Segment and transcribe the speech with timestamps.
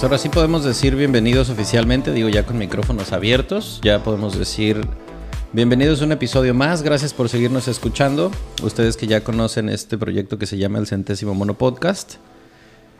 [0.00, 4.80] Pues ahora sí podemos decir bienvenidos oficialmente, digo ya con micrófonos abiertos, ya podemos decir
[5.52, 8.30] bienvenidos a un episodio más, gracias por seguirnos escuchando,
[8.62, 12.14] ustedes que ya conocen este proyecto que se llama el Centésimo Mono Podcast.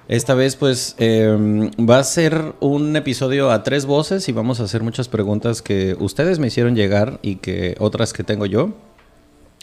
[0.09, 4.65] Esta vez pues em, va a ser un episodio a tres voces y vamos a
[4.65, 8.75] hacer muchas preguntas que ustedes me hicieron llegar y que otras que tengo yo.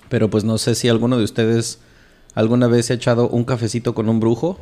[0.10, 1.78] Pero pues no sé si alguno de ustedes
[2.34, 4.58] alguna vez ha echado un cafecito con un brujo.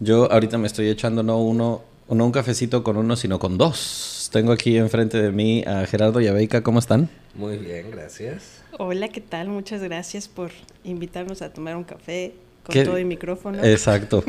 [0.00, 1.82] Yo ahorita me estoy echando no uno,
[2.14, 4.28] no un cafecito con uno, sino con dos.
[4.32, 6.62] Tengo aquí enfrente de mí a Gerardo y a Beika.
[6.62, 7.08] ¿Cómo están?
[7.34, 8.62] Muy bien, gracias.
[8.78, 9.48] Hola, ¿qué tal?
[9.48, 10.50] Muchas gracias por
[10.84, 13.62] invitarnos a tomar un café con todo el micrófono.
[13.62, 14.24] Exacto.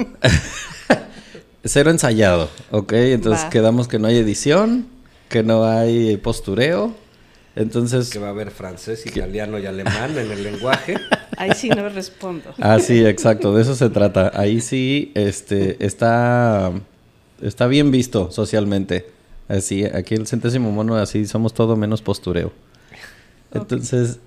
[1.63, 2.94] Cero ensayado, ¿ok?
[2.94, 4.87] Entonces quedamos que no hay edición,
[5.29, 6.93] que no hay postureo.
[7.55, 8.09] Entonces...
[8.09, 10.96] Que va a haber francés, italiano y alemán en el lenguaje.
[11.37, 12.54] Ahí sí no respondo.
[12.59, 14.32] Ah, sí, exacto, de eso se trata.
[14.34, 16.71] Ahí sí este, está,
[17.41, 19.05] está bien visto socialmente.
[19.47, 22.51] Así, aquí el centésimo mono, así somos todo menos postureo.
[23.53, 24.20] Entonces,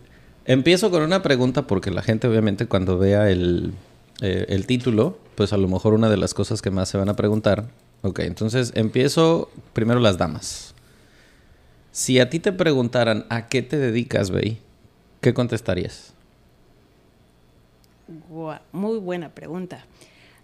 [0.45, 3.73] empiezo con una pregunta porque la gente obviamente cuando vea el,
[4.21, 7.09] eh, el título, pues a lo mejor una de las cosas que más se van
[7.09, 7.69] a preguntar.
[8.03, 10.75] Ok, entonces empiezo primero las damas.
[11.91, 14.59] Si a ti te preguntaran a qué te dedicas, Bey,
[15.21, 16.13] ¿qué contestarías?
[18.73, 19.87] muy buena pregunta.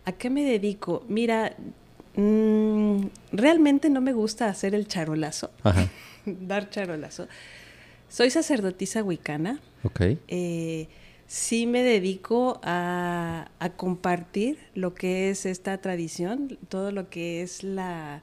[0.07, 1.05] ¿A qué me dedico?
[1.09, 1.55] Mira,
[2.17, 5.51] mm, realmente no me gusta hacer el charolazo,
[6.27, 7.29] dar charolazo.
[8.09, 9.61] Soy sacerdotisa wicana.
[9.85, 10.01] Ok.
[10.29, 10.89] Eh,
[11.27, 18.23] sí me dedico a, compartir lo que es esta tradición, todo lo que es la...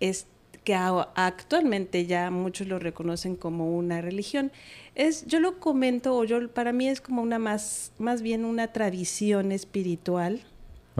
[0.00, 0.26] Es,
[0.64, 4.52] que actualmente ya muchos lo reconocen como una religión.
[4.96, 8.70] Es, yo lo comento, o yo para mí es como una más, más bien una
[8.70, 10.42] tradición espiritual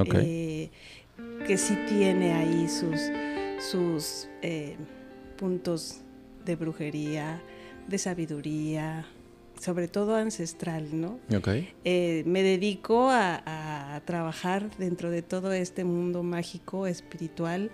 [0.07, 0.71] eh,
[1.47, 3.01] que sí tiene ahí sus,
[3.59, 4.77] sus eh,
[5.37, 6.01] puntos
[6.45, 7.43] de brujería,
[7.87, 9.07] de sabiduría,
[9.61, 11.19] sobre todo ancestral, ¿no?
[11.85, 17.71] Eh, me dedico a, trabajar dentro de todo este mundo mágico, espiritual,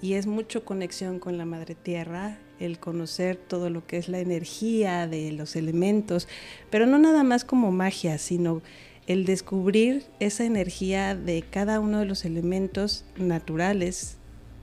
[0.00, 4.18] y es mucho conexión con la Madre Tierra, el conocer todo lo que es la
[4.18, 6.28] energía de los elementos,
[6.70, 8.62] pero no nada más como magia, sino
[9.06, 14.16] el descubrir esa energía de cada uno de los elementos naturales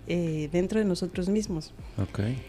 [0.08, 1.74] eh, dentro de nosotros mismos.
[1.98, 2.42] Okay.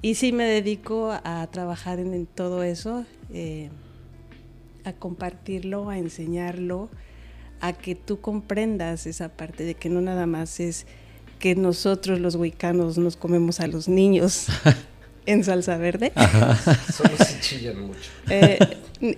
[0.00, 3.70] Y sí me dedico a trabajar en, todo eso, eh,
[4.84, 6.88] a compartirlo, a enseñarlo,
[7.60, 10.86] a que tú comprendas esa parte de que no nada más es
[11.38, 14.46] que nosotros los huicanos nos comemos a los niños
[15.26, 16.12] en salsa verde.
[16.92, 18.10] Solo se chillan mucho.
[18.28, 18.58] Eh,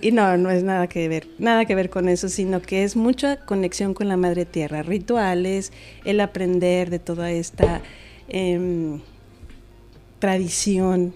[0.01, 2.95] y no, no es nada que ver, nada que ver con eso, sino que es
[2.95, 5.71] mucha conexión con la madre tierra, rituales,
[6.05, 7.81] el aprender de toda esta
[8.27, 8.99] em,
[10.19, 11.13] tradición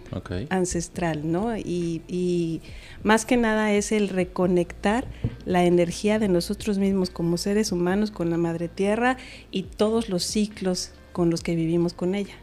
[0.49, 1.57] ancestral, ¿no?
[1.57, 2.61] Y,
[3.01, 5.07] más que nada es el reconectar
[5.45, 9.15] la energía de nosotros mismos como seres humanos con la madre tierra
[9.51, 12.35] y todos los ciclos con los que vivimos con ella.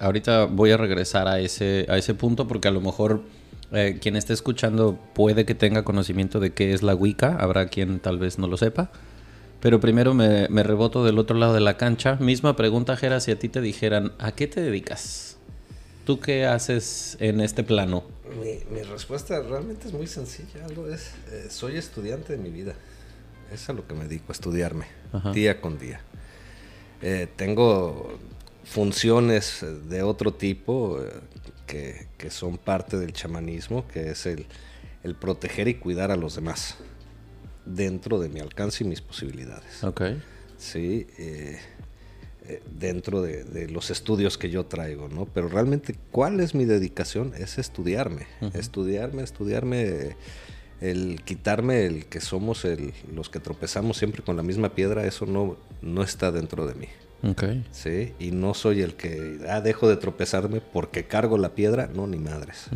[0.00, 3.22] Ahorita voy a regresar a ese, a ese punto porque a lo mejor
[3.72, 7.98] eh, quien esté escuchando puede que tenga conocimiento de qué es la Wicca, habrá quien
[7.98, 8.92] tal vez no lo sepa.
[9.60, 12.16] Pero primero me, me reboto del otro lado de la cancha.
[12.16, 15.36] Misma pregunta, Jera, si a ti te dijeran, ¿a qué te dedicas?
[16.04, 18.04] ¿Tú qué haces en este plano?
[18.40, 20.64] Mi, respuesta realmente es muy sencilla.
[20.64, 22.74] Algo es, eh, soy estudiante de mi vida.
[23.52, 24.86] Es a lo que me dedico, a estudiarme
[25.32, 26.00] día con día.
[27.02, 28.18] Eh, tengo
[28.64, 31.10] funciones de otro tipo eh,
[31.66, 34.46] que, que, son parte del chamanismo, que es el,
[35.02, 36.76] el, proteger y cuidar a los demás
[37.64, 39.82] dentro de mi alcance y mis posibilidades.
[39.84, 40.02] Ok.
[40.56, 41.06] Sí.
[41.18, 41.58] Eh,
[42.76, 45.26] dentro de, los estudios que yo traigo, ¿no?
[45.26, 47.32] Pero realmente, ¿cuál es mi dedicación?
[47.38, 50.16] Es estudiarme, estudiarme, estudiarme,
[50.80, 55.24] el quitarme el que somos el, los que tropezamos siempre con la misma piedra, eso
[55.24, 56.88] no, no está dentro de mí.
[57.22, 57.64] Okay.
[57.70, 62.06] Sí, y no soy el que, ah, dejo de tropezarme porque cargo la piedra, no,
[62.06, 62.66] ni madres.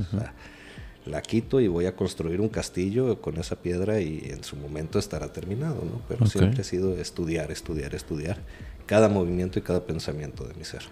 [1.05, 4.99] la quito y voy a construir un castillo con esa piedra y en su momento
[4.99, 6.01] estará terminado, ¿no?
[6.09, 8.39] Pero siempre he sido estudiar, estudiar, estudiar
[8.87, 10.83] cada movimiento y cada pensamiento de mi ser.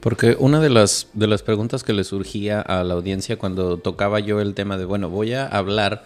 [0.00, 4.20] Porque una de las, de las preguntas que le surgía a la audiencia cuando tocaba
[4.20, 6.04] yo el tema de, bueno, voy a hablar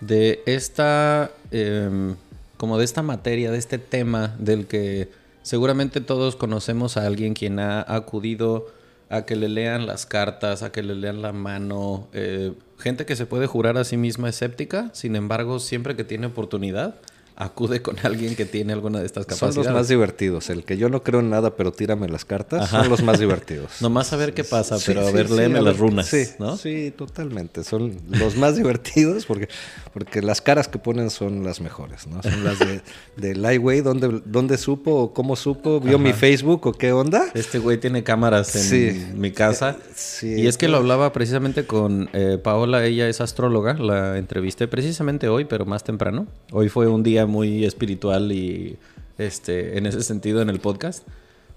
[0.00, 2.16] de esta, em,
[2.56, 5.10] como de esta materia, de este tema del que
[5.42, 8.66] seguramente todos conocemos a alguien quien ha acudido
[9.08, 13.16] a que le lean las cartas, a que le lean la mano, eh, gente que
[13.16, 16.94] se puede jurar a sí misma escéptica, sin embargo, siempre que tiene oportunidad,
[17.40, 19.54] acude con alguien que tiene alguna de estas capacidades.
[19.54, 20.50] Son los más divertidos.
[20.50, 23.70] El que yo no creo en nada, pero tírame las cartas, son los más divertidos.
[23.80, 26.58] Nomás a ver qué pasa, pero a ver, léeme las runas, sí, ¿no?
[26.58, 27.64] Sí, totalmente.
[27.64, 29.48] Son los más divertidos porque,
[29.94, 32.22] porque las caras que ponen son las mejores, ¿no?
[32.22, 32.82] Son las de,
[33.16, 35.80] de Lightway, ¿dónde, ¿dónde supo o cómo supo?
[35.80, 37.30] ¿Vio mi Facebook o qué onda?
[37.32, 39.78] Este güey tiene cámaras en mi casa.
[39.94, 40.34] Sí.
[40.34, 45.28] Y es que lo hablaba precisamente con eh, Paola, ella es astróloga, la entrevisté precisamente
[45.28, 46.26] hoy, pero más temprano.
[46.52, 48.76] Hoy fue un día muy espiritual y
[49.18, 51.06] este, en ese sentido en el podcast.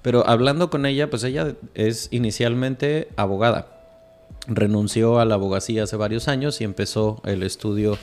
[0.01, 3.67] Pero hablando con ella, pues ella es inicialmente abogada.
[4.47, 7.97] Renunció a la abogacía hace varios años y empezó el estudio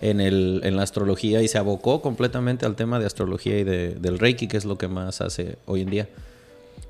[0.00, 3.94] en, el, en la astrología y se abocó completamente al tema de astrología y de,
[3.94, 6.08] del Reiki, que es lo que más hace hoy en día.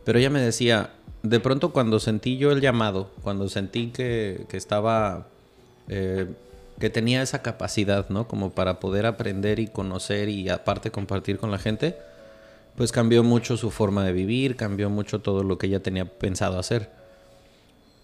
[0.05, 0.91] Pero ella me decía,
[1.23, 5.29] de pronto cuando sentí yo el llamado, cuando sentí que, que estaba
[5.89, 6.27] eh,
[6.81, 8.27] que tenía esa capacidad, ¿no?
[8.27, 11.97] Como para poder aprender y conocer y aparte compartir con la gente,
[12.75, 16.59] pues cambió mucho su forma de vivir, cambió mucho todo lo que ella tenía pensado
[16.59, 16.91] hacer.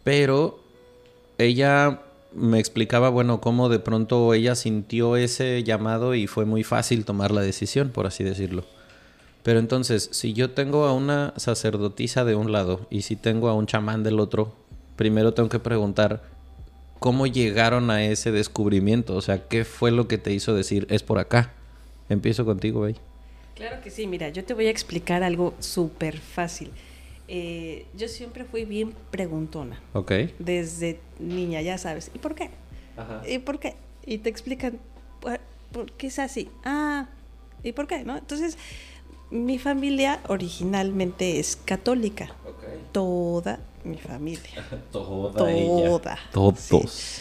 [0.04, 0.60] Pero
[1.38, 2.02] ella
[2.34, 7.30] me explicaba, bueno, cómo de pronto ella sintió ese llamado y fue muy fácil tomar
[7.30, 8.64] la decisión, por así decirlo.
[9.42, 13.54] Pero entonces, si yo tengo a una sacerdotisa de un lado y si tengo a
[13.54, 14.52] un chamán del otro,
[14.96, 16.35] primero tengo que preguntar,
[16.98, 19.14] ¿Cómo llegaron a ese descubrimiento?
[19.14, 21.52] O sea, ¿qué fue lo que te hizo decir, es por acá?
[22.08, 22.96] Empiezo contigo, Bey.
[23.54, 26.70] Claro que sí, mira, yo te voy a explicar algo súper fácil.
[27.28, 29.80] Eh, yo siempre fui bien preguntona.
[29.92, 30.12] Ok.
[30.38, 32.10] Desde niña, ya sabes.
[32.14, 32.50] ¿Y por qué?
[32.96, 33.22] Ajá.
[33.28, 33.74] ¿Y por qué?
[34.04, 34.78] Y te explican,
[35.72, 36.48] ¿por, qué es así?
[36.64, 37.08] Ah,
[37.62, 38.04] ¿y por qué?
[38.04, 38.16] ¿No?
[38.16, 38.56] Entonces,
[39.30, 42.34] mi familia originalmente es católica.
[42.46, 42.55] Okay.
[42.96, 44.64] Toda mi familia.
[44.90, 45.36] Toda.
[45.36, 46.18] Toda.
[46.32, 47.20] Todos.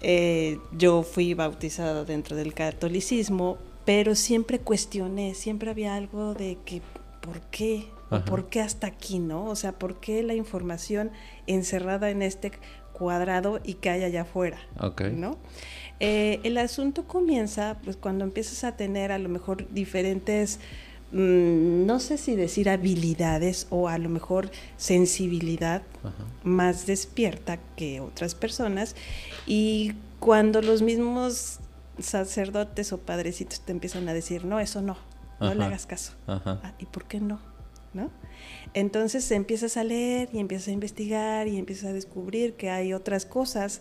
[0.00, 6.80] Eh, yo fui bautizada dentro del catolicismo, pero siempre cuestioné, siempre había algo de que,
[7.20, 7.84] ¿por qué?
[8.24, 9.44] ¿Por qué hasta aquí, no?
[9.44, 11.10] O sea, ¿por qué la información
[11.46, 12.52] encerrada en este
[12.94, 14.56] cuadrado y que hay allá afuera?
[15.12, 15.36] ¿No?
[16.00, 20.58] Eh, el asunto comienza pues cuando empiezas a tener a lo mejor diferentes
[21.12, 25.82] no sé si decir habilidades o a lo mejor sensibilidad
[26.42, 28.96] más despierta que otras personas
[29.46, 31.60] y cuando los mismos
[31.98, 34.96] sacerdotes o padrecitos te empiezan a decir, no, eso no,
[35.40, 36.12] no le hagas caso.
[36.26, 37.40] Ah, ¿Y por qué no?
[37.94, 38.10] ¿No?
[38.74, 43.24] Entonces empiezas a leer y empiezas a investigar y empiezas a descubrir que hay otras
[43.24, 43.80] cosas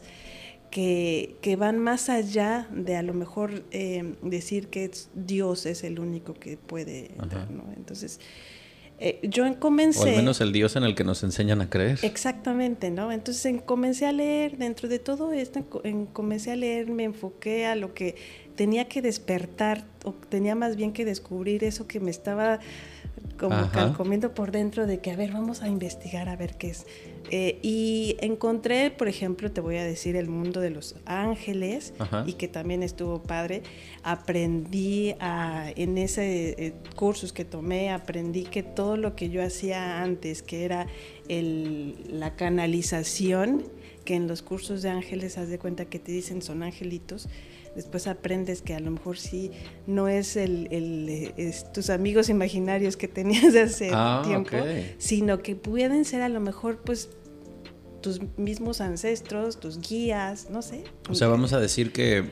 [0.75, 6.33] que, van más allá de a lo mejor eh, decir que Dios es el único
[6.33, 7.63] que puede ¿no?
[7.77, 8.19] Entonces,
[8.99, 10.01] eh, yo comencé...
[10.01, 11.99] O al menos el Dios en el que nos enseñan a creer.
[12.01, 13.13] Exactamente, ¿no?
[13.13, 15.65] Entonces comencé a leer, dentro de todo esto,
[16.11, 18.15] comencé a leer, me enfoqué a lo que
[18.57, 22.59] tenía que despertar, o tenía más bien que descubrir eso que me estaba
[23.39, 26.85] como calcomiendo por dentro de que, a ver, vamos a investigar a ver qué es.
[27.31, 31.93] Eh, y encontré, por ejemplo, te voy a decir el mundo de los ángeles
[32.25, 33.63] y que también estuvo padre.
[34.03, 40.01] Aprendí a, en ese eh, cursos que tomé, aprendí que todo lo que yo hacía
[40.01, 40.87] antes, que era
[41.27, 43.63] el, la canalización,
[44.05, 47.27] que en los cursos de ángeles haz de cuenta que te dicen son angelitos,
[47.75, 49.51] después aprendes que a lo mejor sí
[49.85, 51.33] no es el,
[51.73, 54.57] tus amigos imaginarios que tenías hace ah, tiempo,
[54.97, 57.09] sino que pueden ser a lo mejor pues
[58.01, 60.83] tus mismos ancestros, tus guías, no sé.
[61.09, 62.29] O sea, vamos a decir que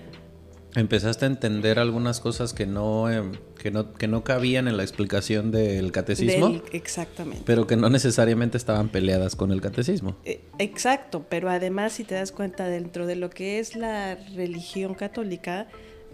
[0.75, 4.83] empezaste a entender algunas cosas que no, em, que no, que no cabían en la
[4.83, 6.61] explicación del catecismo.
[6.71, 7.43] exactamente.
[7.45, 10.15] Pero que no necesariamente estaban peleadas con el catecismo.
[10.25, 14.95] Eh, exacto, pero además si te das cuenta dentro de lo que es la religión
[14.95, 15.67] católica,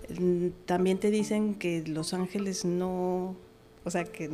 [0.09, 3.37] mm, también te dicen que los ángeles no,
[3.83, 4.29] o sea, que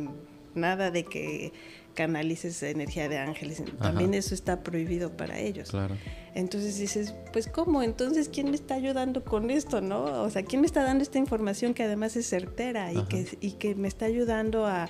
[0.54, 1.52] nada de que
[1.96, 3.64] canalices energía de ángeles.
[3.80, 5.70] También eso está prohibido para ellos.
[5.70, 5.96] Claro.
[6.36, 7.82] Entonces dices, pues ¿cómo?
[7.82, 10.22] Entonces, ¿quién me está ayudando con esto, no?
[10.22, 13.52] O sea, ¿quién me está dando esta información que además es certera y, que, y
[13.52, 14.88] que me está ayudando a,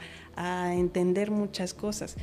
[0.75, 2.17] entender muchas cosas?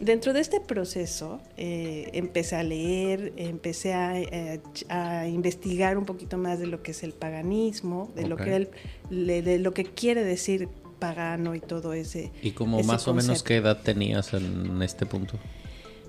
[0.00, 6.58] Dentro de este proceso eh, empecé a leer, empecé eh, a, investigar un poquito más
[6.60, 8.70] de lo que es el paganismo, de lo que
[9.10, 10.68] de lo que quiere decir
[11.04, 12.32] pagano y todo ese.
[12.42, 15.38] ¿Y como más o menos qué edad tenías en este punto?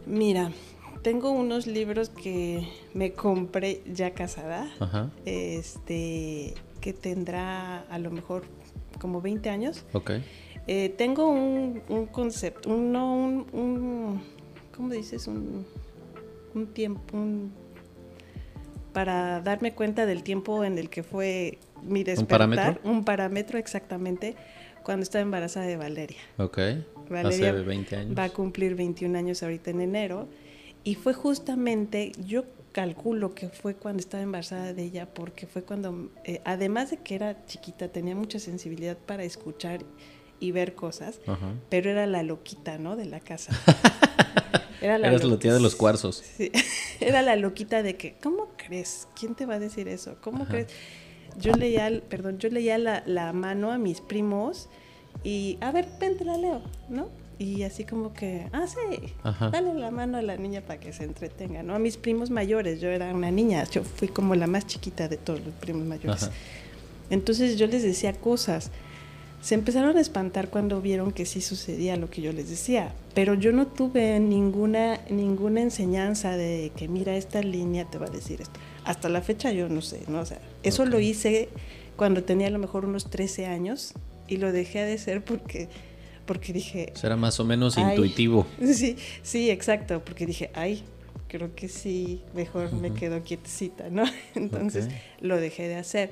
[0.05, 0.51] Mira,
[1.01, 4.69] tengo unos libros que me compré ya casada,
[5.25, 8.45] este, que tendrá a lo mejor
[8.99, 9.83] como 20 años.
[9.91, 10.11] Ok.
[10.67, 14.21] Eh, tengo un, concepto, un, no, un,
[14.75, 15.27] ¿cómo dices?
[15.27, 15.65] Un,
[16.53, 17.17] un tiempo,
[18.93, 24.35] para darme cuenta del tiempo en el que fue mi despertar, un parámetro, exactamente,
[24.85, 26.19] cuando estaba embarazada de Valeria.
[26.37, 26.59] Ok.
[27.09, 28.17] Valeria Hace 20 años.
[28.17, 30.29] Va a cumplir 21 años ahorita en enero.
[30.83, 36.11] Y fue justamente, yo calculo que fue cuando estaba embarazada de ella, porque fue cuando,
[36.23, 39.83] eh, además de que era chiquita, tenía mucha sensibilidad para escuchar
[40.39, 41.19] y ver cosas,
[41.69, 42.95] pero era la loquita, ¿no?
[42.95, 43.51] De la casa.
[44.81, 46.21] Era la, la tía de los cuarzos.
[46.37, 46.51] Sí.
[46.99, 49.07] Era la loquita de que, ¿cómo crees?
[49.19, 50.17] ¿Quién te va a decir eso?
[50.21, 50.67] ¿Cómo crees?
[51.39, 54.69] Yo leía, perdón, yo leía la, la, mano a mis primos
[55.23, 57.09] y, a ver, vente la leo, ¿no?
[57.37, 59.13] Y así como que, ah, sí,
[59.51, 61.75] dale la mano a la niña para que se entretenga, ¿no?
[61.75, 65.17] A mis primos mayores, yo era una niña, yo fui como la más chiquita de
[65.17, 66.29] todos los primos mayores.
[67.09, 68.71] Entonces yo les decía cosas.
[69.41, 73.35] Se empezaron a espantar cuando vieron que sí sucedía lo que yo les decía, pero
[73.35, 78.41] yo no tuve ninguna, ninguna enseñanza de que mira, esta línea te va a decir
[78.41, 78.59] esto.
[78.85, 80.19] Hasta la fecha yo no sé, ¿no?
[80.19, 81.49] O sea, eso lo hice
[81.95, 83.93] cuando tenía a lo mejor unos 13 años
[84.27, 85.69] y lo dejé de hacer porque
[86.25, 86.91] porque dije...
[86.95, 88.47] Será más o menos intuitivo.
[88.73, 90.83] Sí, sí, exacto, porque dije, ay,
[91.27, 94.03] creo que sí, mejor me quedo quietecita, ¿no?
[94.35, 94.89] Entonces
[95.19, 96.11] lo dejé de hacer.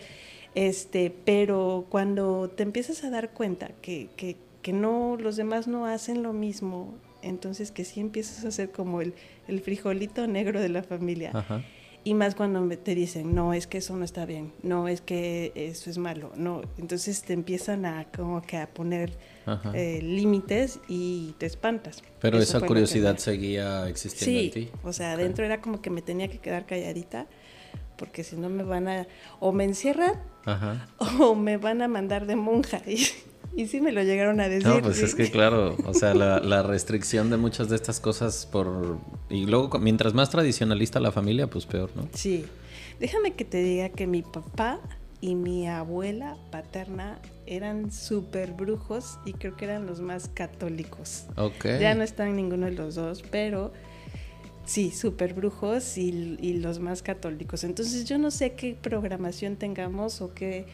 [0.55, 5.87] Este, pero cuando te empiezas a dar cuenta que, que, que, no, los demás no
[5.87, 9.15] hacen lo mismo, entonces que sí empiezas a ser como el,
[9.47, 11.31] el frijolito negro de la familia.
[11.33, 11.63] Ajá
[12.03, 15.51] y más cuando te dicen, no, es que eso no está bien, no, es que
[15.55, 16.61] eso es malo, no.
[16.77, 19.17] Entonces te empiezan a como que a poner
[19.73, 22.03] eh, límites y te espantas.
[22.19, 24.69] Pero esa curiosidad seguía existiendo en ti.
[24.83, 27.27] O sea, adentro era como que me tenía que quedar calladita
[27.97, 29.07] porque si no me van a
[29.39, 30.21] o me encierran
[31.19, 32.81] o me van a mandar de monja.
[32.87, 32.97] Y,
[33.55, 34.67] y sí me lo llegaron a decir.
[34.67, 38.97] No, pues es que claro, o sea, la, restricción de muchas de estas cosas por...
[39.29, 42.07] Y luego, mientras más tradicionalista la familia, pues peor, ¿no?
[42.13, 42.45] Sí.
[42.99, 44.79] Déjame que te diga que mi papá
[45.19, 51.25] y mi abuela paterna eran súper brujos y creo que eran los más católicos.
[51.35, 51.65] Ok.
[51.79, 53.71] Ya no están ninguno de los dos, pero
[54.65, 57.63] sí, súper brujos y, y, los más católicos.
[57.63, 60.65] Entonces yo no sé qué programación tengamos o qué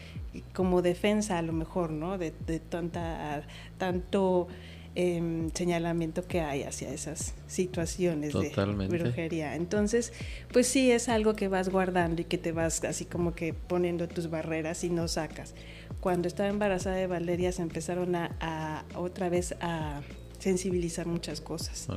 [0.54, 2.18] como defensa a lo mejor, ¿no?
[2.18, 3.44] De, tanta,
[3.78, 4.48] tanto
[4.96, 8.50] em, señalamiento que hay hacia esas situaciones de
[8.88, 9.56] brujería.
[9.56, 10.14] Entonces,
[10.52, 14.08] pues sí es algo que vas guardando y que te vas así como que poniendo
[14.08, 15.56] tus barreras y no sacas.
[16.00, 20.02] Cuando estaba embarazada de Valeria se empezaron a, otra vez a
[20.38, 21.88] sensibilizar muchas cosas.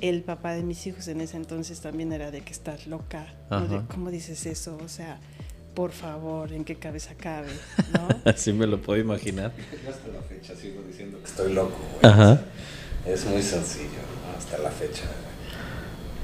[0.00, 3.26] El papá de mis hijos en ese entonces también era de que estás loca,
[3.88, 4.78] ¿cómo dices eso?
[4.84, 5.18] O sea,
[5.78, 7.52] por favor, ¿en qué cabeza cabe?
[7.92, 8.08] ¿no?
[8.32, 9.52] Así me lo puedo imaginar.
[9.84, 11.76] Yo hasta la fecha sigo diciendo que estoy loco.
[12.02, 12.40] Ajá.
[13.06, 14.00] Es muy sencillo,
[14.36, 15.04] hasta la fecha.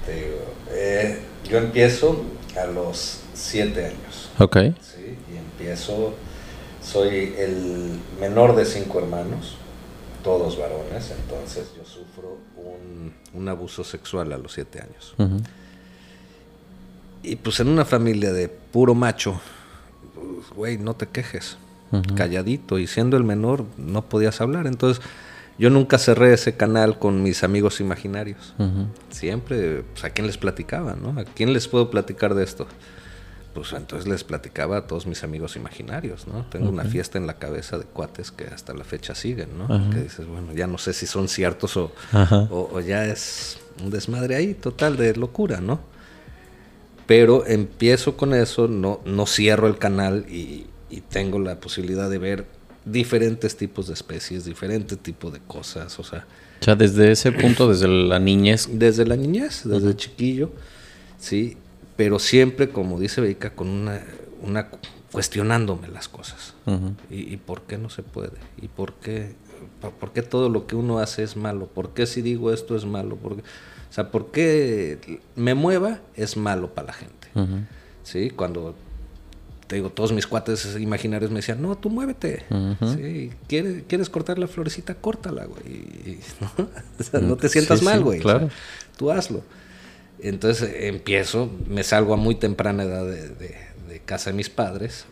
[0.04, 0.38] Te digo,
[0.72, 2.24] eh, yo empiezo
[2.60, 4.28] a los siete años.
[4.40, 4.56] Ok.
[4.80, 5.16] ¿sí?
[5.32, 6.14] Y empiezo,
[6.82, 9.54] soy el menor de cinco hermanos,
[10.24, 15.14] todos varones, entonces yo sufro un, un abuso sexual a los siete años.
[17.24, 19.40] Y pues en una familia de puro macho,
[20.14, 21.56] pues, güey, no te quejes,
[22.16, 22.78] calladito.
[22.78, 24.66] Y siendo el menor, no podías hablar.
[24.66, 25.02] Entonces,
[25.58, 28.54] yo nunca cerré ese canal con mis amigos imaginarios.
[29.10, 31.18] Siempre, pues, ¿a quién les platicaba, no?
[31.18, 32.66] ¿A quién les puedo platicar de esto?
[33.54, 36.44] Pues entonces les platicaba a todos mis amigos imaginarios, ¿no?
[36.50, 39.90] Tengo una fiesta en la cabeza de cuates que hasta la fecha siguen, ¿no?
[39.90, 41.92] Que dices, bueno, ya no sé si son ciertos o,
[42.50, 45.93] o ya es un desmadre ahí, total, de locura, ¿no?
[47.06, 50.66] Pero empiezo con eso, no, no cierro el canal y,
[51.10, 52.46] tengo la posibilidad de ver
[52.84, 56.24] diferentes tipos de especies, diferentes tipos de cosas, o sea...
[56.60, 58.68] O sea, desde ese punto, desde la niñez.
[58.70, 60.52] Desde la niñez, desde chiquillo,
[61.18, 61.56] sí,
[61.96, 64.02] pero siempre, como dice Beika, con una,
[64.40, 64.68] una
[65.14, 66.54] cuestionándome las cosas.
[67.10, 68.38] y, por qué no se puede?
[68.60, 69.34] ¿Y por qué,
[70.00, 71.66] por qué todo lo que uno hace es malo?
[71.66, 73.16] ¿Por qué si digo esto es malo?
[73.16, 73.42] ¿Por qué?
[73.94, 77.28] O sea, ¿por qué me mueva es malo para la gente?
[78.02, 78.30] ¿Sí?
[78.30, 78.74] Cuando
[79.68, 82.42] te digo, todos mis cuates imaginarios me decían, no, tú muévete.
[82.96, 83.30] ¿Sí?
[83.46, 84.96] ¿Quieres, ¿Quieres, cortar la florecita?
[84.96, 86.18] Córtala, güey.
[86.40, 86.68] ¿no?
[86.98, 88.18] O sea, no te sientas mal, güey.
[88.18, 88.48] claro.
[88.96, 89.44] tú hazlo.
[90.18, 95.06] Entonces empiezo, me salgo a muy temprana edad de, casa de mis padres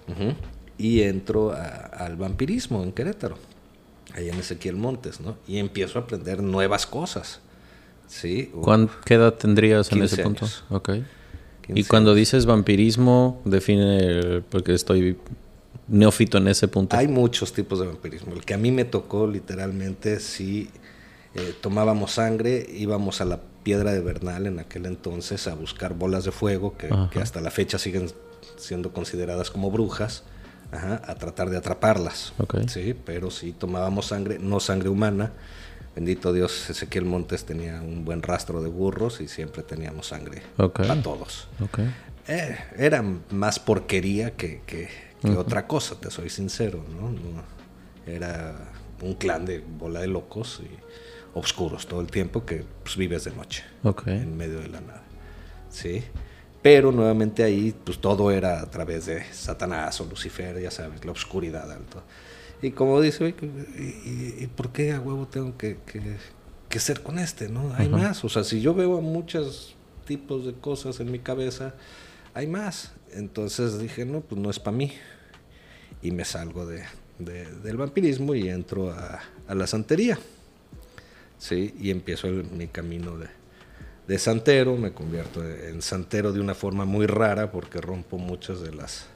[0.77, 3.39] y entro al vampirismo en Querétaro,
[4.13, 5.37] ahí en Ezequiel Montes, ¿no?
[5.47, 7.43] Y empiezo a aprender nuevas cosas.
[8.07, 8.51] Sí.
[9.05, 10.47] ¿Qué edad tendrías en ese punto?
[10.71, 11.05] Okay.
[11.69, 15.17] Y cuando dices vampirismo, define, porque estoy
[15.89, 16.97] neófito en ese punto.
[16.97, 18.35] Hay muchos tipos de vampirismo.
[18.35, 20.71] El que a mí me tocó literalmente, sí,
[21.35, 26.25] eh, tomábamos sangre, íbamos a la piedra de Bernal en aquel entonces a buscar bolas
[26.25, 28.11] de fuego que, que hasta la fecha siguen
[28.57, 30.25] siendo consideradas como brujas
[30.73, 32.33] a tratar de atraparlas.
[32.69, 35.33] Sí, pero sí tomábamos sangre, no sangre humana.
[35.95, 41.03] Bendito Dios, Ezequiel Montes tenía un buen rastro de burros y siempre teníamos sangre para
[41.03, 41.49] todos.
[42.29, 44.89] Eh, era más porquería que, que,
[45.37, 47.13] otra cosa, te soy sincero, ¿no?
[48.11, 48.73] Era
[49.03, 53.33] un clan de bola de locos y oscuros todo el tiempo que pues, vives de
[53.33, 53.65] noche,
[54.07, 55.03] en medio de la nada.
[55.71, 56.03] ¿Sí?
[56.63, 61.13] Pero nuevamente ahí, pues todo era a través de Satanás o Lucifer, ya sabes, la
[61.13, 62.03] oscuridad alto.
[62.63, 63.35] Y como dice,
[63.77, 65.79] ¿y, por qué a huevo tengo que,
[66.69, 67.49] que, ser con este?
[67.49, 67.75] ¿no?
[67.75, 68.25] Hay más.
[68.25, 69.75] O sea, si yo veo muchos
[70.07, 71.75] tipos de cosas en mi cabeza,
[72.35, 72.93] hay más.
[73.13, 74.93] Entonces dije, no, pues no es para mí.
[76.03, 76.85] Y me salgo de,
[77.19, 80.17] del vampirismo y entro a, a, la santería.
[81.39, 81.75] ¿sí?
[81.81, 83.27] Y empiezo mi camino de,
[84.07, 88.73] de santero, me convierto en santero de una forma muy rara porque rompo muchas de
[88.73, 89.07] las,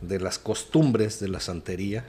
[0.00, 2.04] de las costumbres de la santería,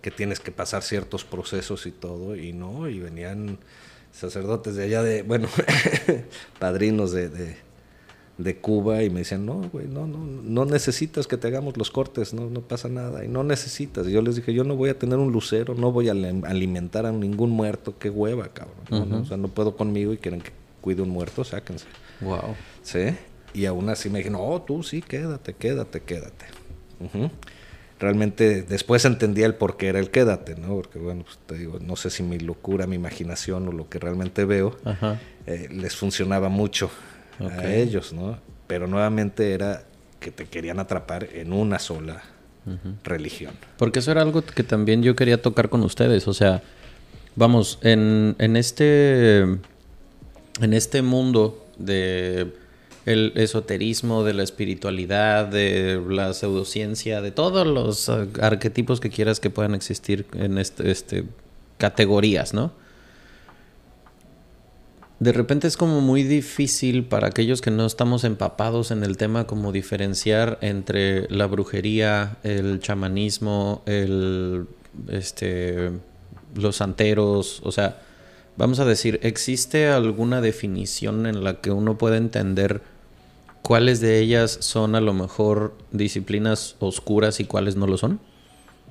[0.00, 3.58] que tienes que pasar ciertos procesos y todo, y no, y venían
[4.10, 5.48] sacerdotes de allá de, bueno,
[6.58, 11.46] padrinos de, de, Cuba y me decían, no, güey, no, no, no necesitas que te
[11.46, 14.08] hagamos los cortes, no, no pasa nada, y no necesitas.
[14.08, 17.06] Y yo les dije, yo no voy a tener un lucero, no voy a alimentar
[17.06, 19.12] a ningún muerto, qué hueva, cabrón.
[19.12, 21.86] O sea, no puedo conmigo y quieren que cuide un muerto, sáquense.
[22.20, 22.56] Wow.
[22.82, 23.16] ¿Sí?
[23.54, 26.46] Y aún así me dijeron, no, tú sí, quédate, quédate, quédate.
[28.02, 30.74] Realmente después entendía el por qué era el quédate, ¿no?
[30.74, 34.00] Porque, bueno, pues, te digo, no sé si mi locura, mi imaginación o lo que
[34.00, 34.76] realmente veo
[35.46, 36.90] eh, les funcionaba mucho
[37.38, 38.40] a ellos, ¿no?
[38.66, 39.84] Pero nuevamente era
[40.18, 42.24] que te querían atrapar en una sola
[43.04, 43.54] religión.
[43.76, 46.60] Porque eso era algo que también yo quería tocar con ustedes, o sea,
[47.36, 52.52] vamos, en, en este en este mundo de
[53.06, 58.08] el esoterismo, de la espiritualidad, de la pseudociencia, de todos los
[58.40, 61.24] arquetipos que quieras que puedan existir en este, este
[61.78, 62.72] categorías, ¿no?
[65.18, 69.46] De repente es como muy difícil para aquellos que no estamos empapados en el tema
[69.46, 74.66] como diferenciar entre la brujería, el chamanismo, el
[75.08, 75.92] este
[76.56, 78.02] los santeros, o sea,
[78.56, 82.82] vamos a decir, ¿existe alguna definición en la que uno pueda entender
[83.62, 88.20] cuáles de ellas son a lo mejor disciplinas oscuras y cuáles no lo son?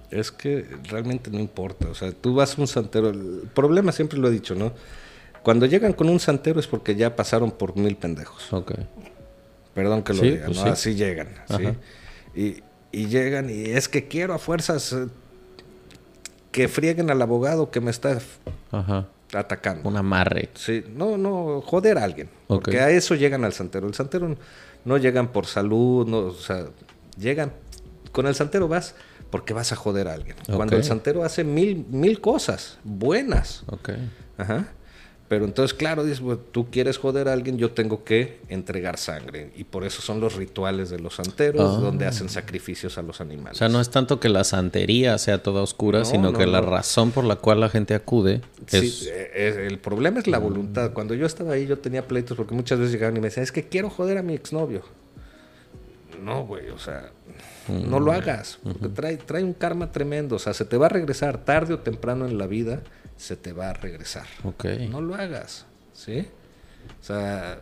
[0.10, 4.20] Es que realmente no importa, o sea, tú vas a un santero, el problema siempre
[4.20, 4.74] lo he dicho, ¿no?
[5.44, 8.52] Cuando llegan con un santero es porque ya pasaron por mil pendejos.
[8.54, 8.74] Ok.
[9.74, 10.72] Perdón que lo diga, pues ¿no?
[10.72, 11.64] Así llegan, ¿sí?
[12.36, 15.08] Y, y llegan y es que quiero a fuerzas eh,
[16.52, 18.20] que frieguen al abogado que me está
[18.72, 19.88] Ajá atacando.
[19.88, 20.50] Un amarre.
[20.56, 22.30] Sí, no, no, joder a alguien.
[22.48, 23.88] Porque a eso llegan al santero.
[23.88, 24.36] El santero
[24.86, 26.66] no llegan por salud, no, o sea,
[27.18, 27.54] llegan.
[28.12, 28.96] Con el santero vas
[29.30, 30.36] porque vas a joder a alguien.
[30.54, 33.64] Cuando el santero hace mil, mil cosas buenas.
[33.68, 33.92] Ok.
[34.38, 34.68] Ajá.
[35.32, 39.52] Pero entonces, claro, dices, tú quieres joder a alguien, yo tengo que entregar sangre.
[39.56, 41.80] Y por eso son los rituales de los santeros, ah.
[41.80, 43.54] donde hacen sacrificios a los animales.
[43.54, 47.12] O sea, no es tanto que la santería sea toda oscura, sino que la razón
[47.12, 48.94] por la cual la gente acude es...
[48.94, 50.44] Sí, eh, el problema es la mm.
[50.44, 50.92] voluntad.
[50.92, 53.54] Cuando yo estaba ahí, yo tenía pleitos porque muchas veces llegaban y me decían, es
[53.54, 54.84] que quiero joder a mi exnovio.
[56.22, 57.10] No, güey, o sea,
[57.68, 58.60] no lo hagas.
[58.64, 60.36] Porque trae, trae un karma tremendo.
[60.36, 62.82] O sea, se te va a regresar tarde o temprano en la vida
[63.22, 64.26] se te va a regresar.
[64.90, 66.28] No lo hagas, ¿sí?
[67.00, 67.62] O sea,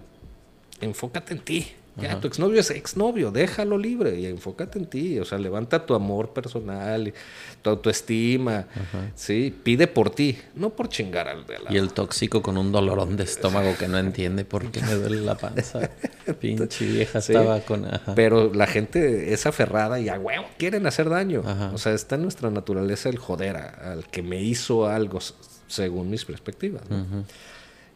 [0.79, 1.73] enfócate en ti.
[2.01, 5.19] Ya, tu exnovio es exnovio, déjalo libre y enfócate en ti.
[5.19, 7.13] O sea, levanta tu amor personal,
[7.61, 8.67] tu autoestima.
[9.15, 11.73] Sí, pide por ti, no por chingar al de la.
[11.73, 15.21] Y el tóxico con un dolorón de estómago que no entiende por qué me duele
[15.21, 15.89] la panza.
[16.39, 17.87] Pinche vieja estaba con.
[18.15, 21.43] Pero la gente es aferrada y a huevo quieren hacer daño.
[21.73, 25.19] O sea, está en nuestra naturaleza el joder al que me hizo algo
[25.67, 26.83] según mis perspectivas.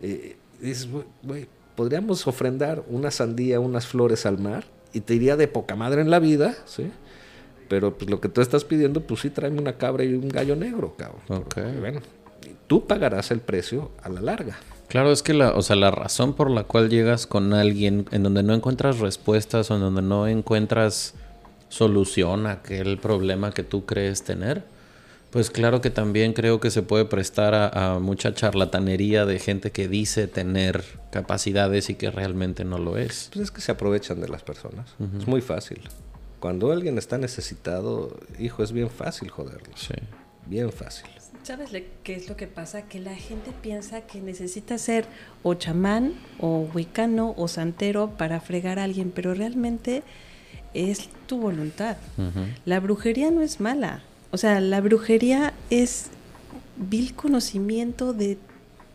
[0.01, 0.87] y dices,
[1.21, 6.01] güey, podríamos ofrendar una sandía, unas flores al mar y te iría de poca madre
[6.01, 6.91] en la vida, ¿sí?
[7.67, 10.55] Pero pues lo que tú estás pidiendo, pues sí, tráeme una cabra y un gallo
[10.55, 11.45] negro, cabrón.
[11.79, 12.01] bueno,
[12.67, 14.57] tú pagarás el precio a la larga.
[14.89, 18.21] Claro, es que la, o sea, la razón por la cual llegas con alguien en
[18.21, 21.15] donde no encuentras respuestas o en donde no encuentras
[21.69, 24.63] solución a aquel problema que tú crees tener,
[25.33, 29.87] pues claro que también creo que se puede prestar a, mucha charlatanería de gente que
[29.87, 33.31] dice tener capacidades y que realmente no lo es.
[33.33, 34.95] Pues es que se aprovechan de las personas.
[35.17, 35.81] Es muy fácil.
[36.39, 39.75] Cuando alguien está necesitado, hijo, es bien fácil joderlo.
[39.75, 39.95] Sí.
[40.45, 41.09] Bien fácil.
[41.41, 41.71] ¿Sabes
[42.03, 42.83] qué es lo que pasa?
[42.83, 45.07] Que la gente piensa que necesita ser
[45.41, 50.03] o chamán o huicano o santero para fregar a alguien, pero realmente
[50.75, 51.97] es tu voluntad.
[52.65, 54.03] La brujería no es mala.
[54.33, 56.07] O sea, la brujería es
[56.75, 58.39] vil conocimiento de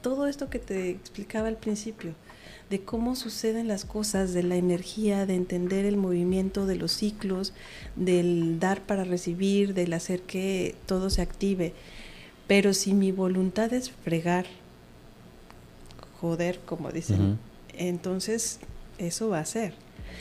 [0.03, 2.14] todo esto que te explicaba al principio,
[2.70, 7.53] de cómo suceden las cosas, de la energía, de entender el movimiento de los ciclos,
[7.94, 11.72] del dar para recibir, del hacer que todo se active.
[12.48, 14.46] Pero si mi voluntad es fregar,
[16.20, 17.38] joder, como dicen,
[17.74, 18.59] entonces
[18.98, 19.74] eso va a ser.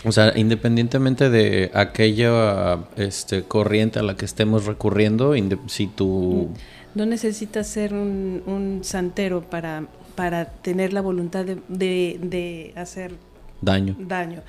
[0.05, 5.33] O sea, independientemente de aquella este, corriente a la que estemos recurriendo,
[5.67, 6.49] si tú...
[6.95, 13.13] No necesitas ser un, santero para, para tener la voluntad de, hacer
[13.62, 13.95] daño.
[13.99, 14.41] daño.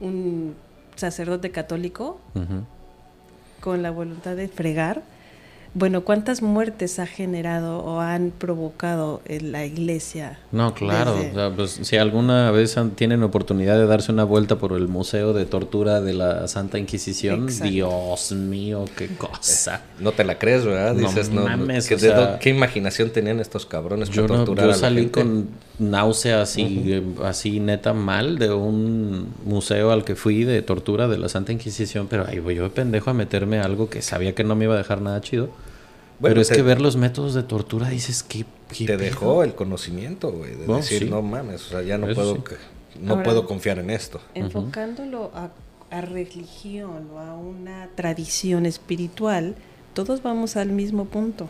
[0.00, 0.54] Un
[0.96, 2.20] sacerdote católico
[3.60, 5.02] con la voluntad de fregar
[5.72, 10.40] bueno, ¿cuántas muertes ha generado o han provocado en la iglesia?
[10.50, 11.14] No, claro.
[11.54, 16.00] pues, si alguna vez tienen oportunidad de darse una vuelta por el Museo de Tortura
[16.00, 19.76] de la Santa Inquisición, Dios mío, qué cosa.
[19.76, 20.96] Eh, no te la crees, ¿verdad?
[20.96, 27.00] Dices, no, mames, ¿qué, imaginación tenían estos cabrones para torturar yo salí con náuseas y
[27.24, 32.08] así neta mal de un museo al que fui de tortura de la Santa Inquisición,
[32.10, 34.64] pero ahí voy yo de pendejo a meterme a algo que sabía que no me
[34.64, 35.48] iba a dejar nada chido.
[36.20, 38.44] Pero es que ver los métodos de tortura dices que...
[38.86, 42.42] Te dejó el conocimiento, güey, de decir, no mames, o sea, ya no puedo...
[43.00, 44.20] No puedo confiar en esto.
[44.34, 45.50] Enfocándolo a,
[46.00, 49.56] religión o a una tradición espiritual,
[49.94, 51.48] todos vamos al mismo punto,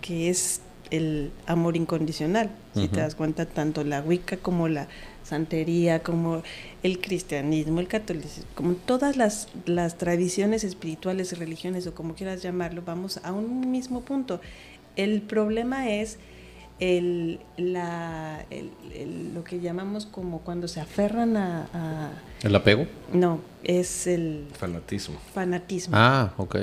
[0.00, 0.60] que es
[0.92, 2.50] el amor incondicional.
[2.74, 4.88] Si te das cuenta, tanto la Wicca como la
[5.24, 6.42] santería, como
[6.82, 12.82] el cristianismo, el catolicismo, como todas las, las tradiciones espirituales religiones, o como quieras llamarlo,
[12.84, 14.40] vamos a un mismo punto.
[14.94, 16.18] El problema es
[16.78, 18.44] el, la,
[19.34, 22.86] lo que llamamos como cuando se aferran a, ¿El apego?
[23.14, 24.46] No, es el...
[24.58, 25.18] Fanatismo.
[25.32, 25.94] Fanatismo.
[25.96, 26.56] Ah, ok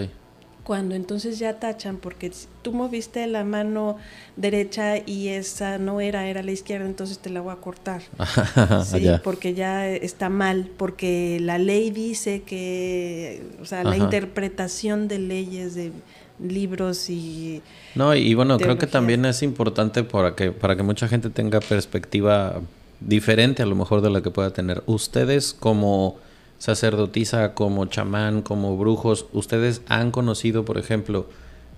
[0.70, 3.98] cuando entonces ya tachan porque tú moviste la mano
[4.36, 8.04] derecha y esa no era, era la izquierda, entonces te la voy a cortar.
[8.86, 9.10] ¿sí?
[9.24, 15.74] Porque ya está mal, porque la ley dice que, o sea, la interpretación de leyes,
[15.74, 15.92] de
[16.40, 17.64] libros y...
[17.96, 21.62] No, y, bueno, creo que también es importante para que, para que mucha gente tenga
[21.62, 22.62] perspectiva
[23.00, 24.84] diferente a lo mejor de la que pueda tener.
[24.86, 26.20] Ustedes como
[26.60, 31.28] sacerdotisa, como chamán, como brujos, ¿ustedes han conocido, por ejemplo,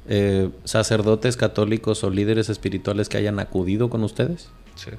[0.09, 4.49] eh, sacerdotes católicos o líderes espirituales que hayan acudido con ustedes?
[4.75, 4.91] Sí.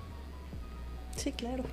[1.17, 1.65] Sí, claro.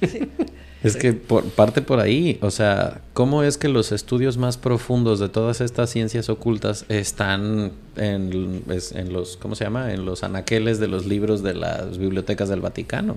[0.82, 5.18] Es que por, parte por ahí, o sea, ¿cómo es que los estudios más profundos
[5.18, 9.92] de todas estas ciencias ocultas están en, en los, ¿cómo se llama?
[9.92, 13.16] En los anaqueles de los libros de las bibliotecas del Vaticano.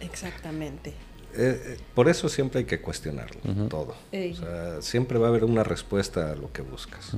[0.00, 0.94] Exactamente.
[1.34, 3.94] Eh, eh, por eso siempre hay que cuestionarlo todo.
[4.12, 7.12] O sea, siempre va a haber una respuesta a lo que buscas.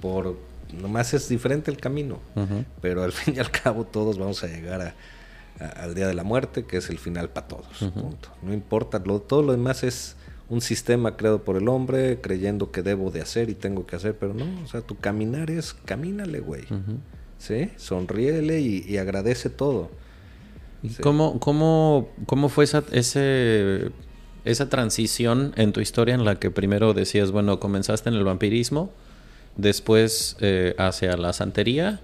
[0.00, 0.36] Por
[0.72, 2.20] nomás es diferente el camino,
[2.80, 4.94] pero al fin y al cabo todos vamos a llegar
[5.58, 7.82] al día de la muerte, que es el final para todos.
[8.42, 10.16] No importa, lo, todo lo demás es
[10.48, 14.16] un sistema creado por el hombre, creyendo que debo de hacer y tengo que hacer,
[14.16, 16.64] pero no, o sea, tu caminar es camínale, güey.
[17.38, 17.70] ¿Sí?
[17.76, 19.90] Sonríele y agradece todo.
[21.02, 23.90] ¿Cómo, cómo, cómo fue esa, ese,
[24.44, 28.92] esa transición en tu historia en la que primero decías, bueno, comenzaste en el vampirismo,
[29.56, 32.00] después eh, hacia la santería?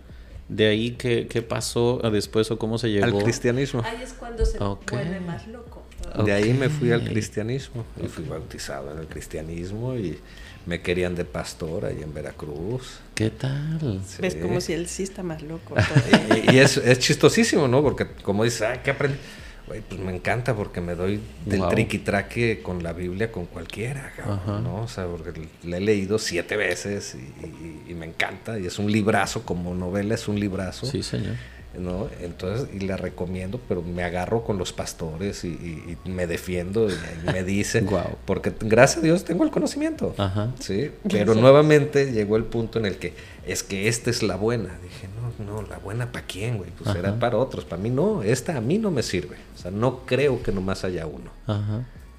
[0.49, 3.07] ¿De ahí qué, qué, pasó después o cómo se llegó?
[3.07, 3.83] Al cristianismo.
[3.85, 5.83] Ahí es cuando se vuelve más loco.
[6.23, 10.19] De ahí me fui al cristianismo y fui bautizado en el cristianismo y
[10.67, 13.01] me querían de pastor ahí en Veracruz.
[13.15, 14.01] ¿Qué tal?
[14.21, 15.75] Es como si él sí está más loco.
[16.53, 17.83] y, es, es, chistosísimo, ¿no?
[17.83, 19.19] Porque como dices, ¿qué aprendí?
[19.67, 21.71] pues me encanta porque me doy del wow.
[22.05, 24.13] traque con la Biblia con cualquiera,
[24.47, 24.83] ¿no?
[24.83, 28.59] O sea, porque la he leído siete veces y, y, me encanta.
[28.59, 30.85] Y es un librazo, como novela es un librazo.
[30.85, 31.37] Sí, señor.
[31.79, 32.09] ¿No?
[32.21, 36.95] Entonces, y la recomiendo, pero me agarro con los pastores y, me defiendo y,
[37.33, 37.89] me dicen,
[38.27, 40.15] porque gracias a Dios tengo el conocimiento,
[40.61, 40.91] ¿sí?
[41.09, 43.15] Pero nuevamente llegó el punto en el que
[43.47, 44.71] es que esta es la buena.
[44.83, 45.09] Dije,
[45.39, 48.57] no, no, la buena para quién, güey, pues será para otros, para mí no, esta
[48.57, 51.31] a mí no me sirve, o sea, no creo que nomás haya uno,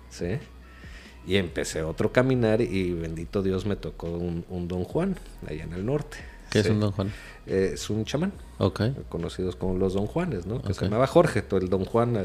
[0.10, 0.38] ¿sí?
[1.28, 5.16] Y empecé otro caminar y bendito Dios me tocó un, Don Juan,
[5.48, 6.18] allá en el norte.
[6.52, 7.12] ¿Qué es un Don Juan?
[7.48, 8.34] Eh, es un chamán.
[8.58, 8.96] Okay.
[9.10, 10.62] Conocidos como los Don Juanes, ¿no?
[10.62, 12.18] Que se llamaba Jorge, todo el Don Juan,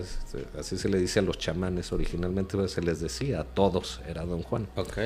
[0.58, 4.24] así se le dice a los chamanes originalmente, pues, se les decía a todos, era
[4.24, 4.68] Don Juan.
[4.76, 4.98] Ok.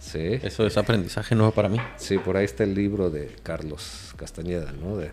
[0.00, 0.40] Sí.
[0.42, 1.78] Eso es aprendizaje nuevo para mí.
[1.96, 4.96] Sí, por ahí está el libro de Carlos Castañeda, ¿no?
[4.96, 5.12] De,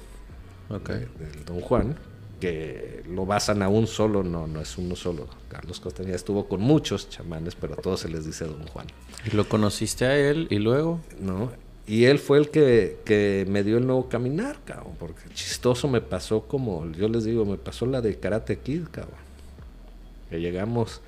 [0.70, 1.08] okay.
[1.20, 1.96] del Don Juan.
[2.42, 5.28] que lo basan a un solo, no, no es uno solo.
[5.48, 8.88] Carlos Costañeda estuvo con muchos chamanes, pero a todos se les dice Don Juan.
[9.32, 11.00] ¿Y lo conociste a él y luego?
[11.20, 11.52] No,
[11.88, 16.02] y él fue el que, que, me dio el nuevo caminar, cabrón, porque chistoso me
[16.02, 19.20] pasó como, yo les digo, me pasó la de Karate Kid, cabrón.
[20.30, 21.02] Que llegamos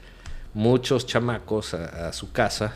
[0.54, 2.74] muchos chamacos a, a su casa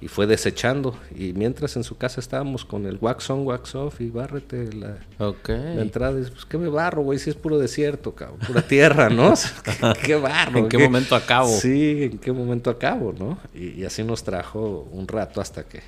[0.00, 0.98] y fue desechando.
[1.14, 4.98] Y mientras en su casa estábamos con el wax on, wax off y bárrete la,
[5.18, 6.20] la entrada.
[6.20, 7.18] Y pues, ¿qué me barro, güey?
[7.18, 8.38] Si es puro desierto, cabrón.
[8.46, 9.34] Pura tierra, ¿no?
[10.04, 10.58] ¿Qué, barro?
[10.58, 11.48] ¿En qué, momento acabo?
[11.48, 13.38] Sí, ¿en qué momento acabo, no?
[13.54, 15.80] Y, y, así nos trajo un rato hasta que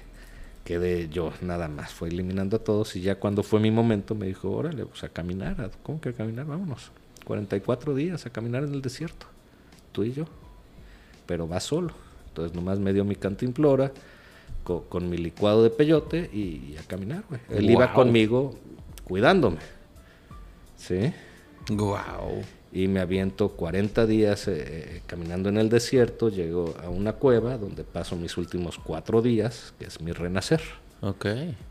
[0.69, 1.95] quedé yo nada más.
[1.95, 5.09] Fue eliminando a todos y ya cuando fue mi momento me dijo, órale, pues a
[5.09, 5.71] caminar.
[5.83, 6.45] ¿Cómo que a caminar?
[6.45, 6.93] Vámonos.
[7.25, 9.27] 44 días a caminar en el desierto.
[9.93, 10.27] Tú y yo.
[11.27, 11.95] Pero va solo
[12.39, 13.91] entonces nomás me dio mi cantimplora
[14.63, 17.41] con, con mi licuado de peyote y, a caminar, güey.
[17.51, 18.55] Él iba conmigo
[19.03, 19.59] cuidándome.
[20.77, 21.13] ¿Sí?
[21.71, 22.45] Wow.
[22.73, 27.57] Y me aviento 40 días eh, eh, caminando en el desierto, llego a una cueva
[27.57, 30.61] donde paso mis últimos cuatro días, que es mi renacer.
[31.01, 31.27] Ok.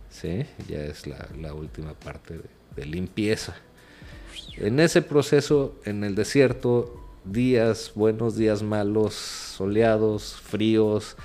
[0.10, 2.44] Sí, ya es la, la última parte de,
[2.76, 3.56] de limpieza.
[4.58, 11.16] En ese proceso, en el desierto, días buenos, días malos, soleados, fríos,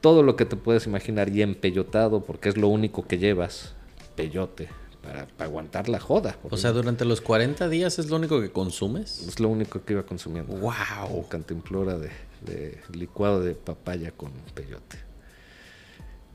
[0.00, 3.74] todo lo que te puedes imaginar y empellotado, porque es lo único que llevas,
[4.16, 4.68] peyote,
[5.04, 6.36] para, aguantar la joda.
[6.50, 9.26] O sea, durante los 40 días es lo único que consumes.
[9.26, 10.54] Es lo único que iba consumiendo.
[10.56, 11.28] ¡Wow!
[11.28, 12.10] Cantimplora de,
[12.44, 14.98] de licuado de papaya con peyote.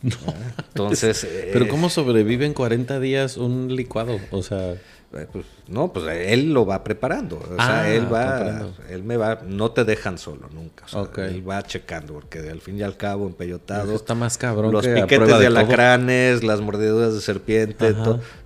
[0.01, 0.15] No.
[0.27, 1.27] Ah, entonces.
[1.51, 4.19] Pero, ¿cómo sobrevive en 40 días un licuado?
[4.31, 4.75] O sea.
[5.11, 7.37] Eh, pues, no, pues él lo va preparando.
[7.37, 10.85] O sea, ah, él va, él me va, no te dejan solo nunca.
[10.85, 13.95] O sea, Él va checando, porque al fin y al cabo, empellotado.
[13.95, 14.71] está más cabrón.
[14.71, 17.95] Los piquetes de, alacranes, las mordeduras de serpiente,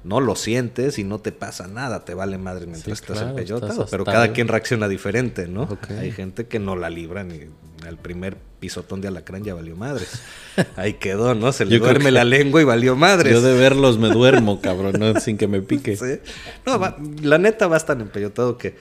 [0.05, 3.85] no lo sientes y no te pasa nada, te vale madre mientras estás empellotado.
[3.91, 5.67] pero cada quien reacciona diferente, ¿no?
[5.99, 7.41] Hay gente que no la libra ni
[7.83, 10.21] al primer pisotón de alacrán ya valió madres.
[10.75, 11.51] Ahí quedó, ¿no?
[11.51, 13.33] Se le duerme la lengua y valió madres.
[13.33, 15.19] Yo de verlos me duermo, cabrón, ¿no?
[15.19, 15.97] sin que me pique.
[16.65, 16.79] No,
[17.21, 18.75] la neta vas tan empellotado que,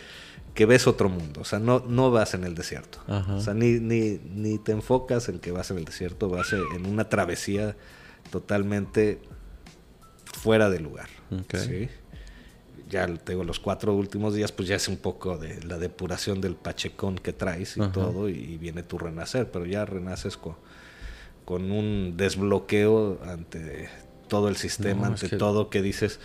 [0.54, 1.40] que ves otro mundo.
[1.40, 2.98] O sea, no, no vas en el desierto.
[3.08, 6.86] O sea, ni, ni, ni te enfocas en que vas en el desierto, vas en
[6.86, 7.76] una travesía
[8.30, 9.20] totalmente
[10.24, 11.08] fuera de lugar.
[11.54, 11.88] ¿sí?
[12.92, 16.55] Ya tengo los cuatro últimos días, pues ya es un poco de la depuración del
[16.55, 20.57] pachecón que traes y todo, y, viene tu renacer, pero ya renaces con,
[21.46, 23.88] con un desbloqueo ante
[24.28, 26.20] todo el sistema, ante todo que dices,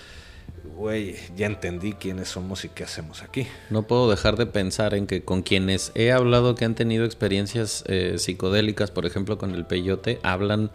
[0.76, 3.48] güey, ya entendí quiénes somos y qué hacemos aquí.
[3.70, 7.86] No puedo dejar de pensar en que con quienes he hablado que han tenido experiencias
[7.88, 10.70] eh, psicodélicas, por ejemplo con el peyote, hablan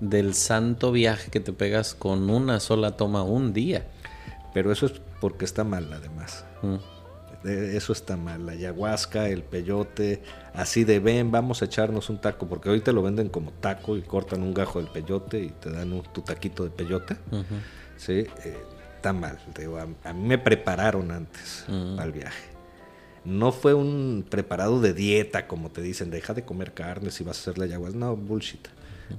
[0.00, 3.86] del santo viaje que te pegas con una sola toma un día.
[4.52, 6.44] Pero eso es porque está mal además.
[6.62, 6.76] Mm.
[7.44, 12.48] Eso está mal, la ayahuasca, el peyote, así de ven, vamos a echarnos un taco,
[12.48, 15.70] porque hoy te lo venden como taco y cortan un gajo del peyote y te
[15.70, 17.16] dan un, tu taquito de peyote.
[17.96, 18.26] ¿sí?
[18.44, 18.56] Eh,
[18.96, 19.38] está mal,
[20.02, 22.00] a, mí me prepararon antes mm.
[22.00, 22.56] al viaje.
[23.24, 27.38] No fue un preparado de dieta, como te dicen, deja de comer carne si vas
[27.38, 27.98] a hacer la ayahuasca.
[27.98, 28.68] No, bullshit.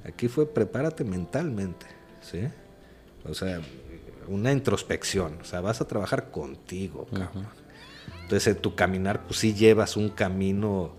[0.05, 1.85] Aquí fue prepárate mentalmente,
[2.21, 2.41] ¿sí?
[3.25, 3.61] O sea,
[4.27, 7.47] una introspección, o sea, vas a trabajar contigo, cabrón.
[8.23, 10.95] Entonces, en tu caminar, pues sí llevas un camino,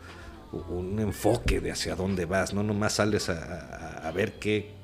[0.71, 4.75] un enfoque de hacia dónde vas, no nomás sales a, ver qué,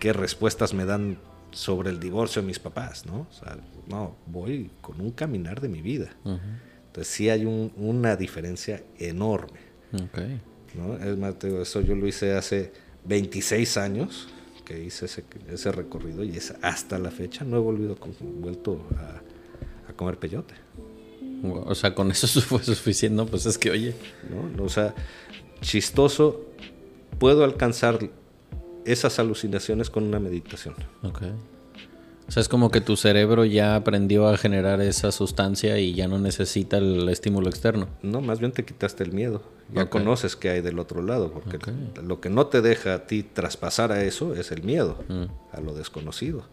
[0.00, 1.18] qué respuestas me dan
[1.52, 3.28] sobre el divorcio de mis papás, ¿no?
[3.30, 6.10] O sea, no, voy con un caminar de mi vida.
[6.24, 9.60] Entonces sí hay una diferencia enorme.
[9.92, 10.40] Okay.
[10.74, 10.96] ¿no?
[10.96, 12.72] Es más, eso yo lo hice hace
[13.04, 14.28] 26 años
[14.64, 19.20] que hice ese, ese recorrido y es hasta la fecha no he volvido vuelto a,
[19.94, 20.54] comer peyote.
[21.44, 23.26] O sea, con eso fue suficiente, ¿no?
[23.26, 23.94] Pues es que, oye.
[24.56, 24.64] ¿No?
[24.64, 24.92] O sea,
[25.60, 26.46] chistoso,
[27.20, 27.98] puedo alcanzar
[28.84, 30.74] esas alucinaciones con una meditación.
[31.02, 31.22] Ok.
[32.26, 36.08] O sea, es como que tu cerebro ya aprendió a generar esa sustancia y ya
[36.08, 37.88] no necesita el estímulo externo.
[38.02, 39.42] No, más bien te quitaste el miedo.
[39.72, 41.58] Ya conoces qué hay del otro lado, porque
[42.02, 45.24] lo que no te deja a ti traspasar a eso es el miedo, mm.
[45.52, 46.44] a lo desconocido.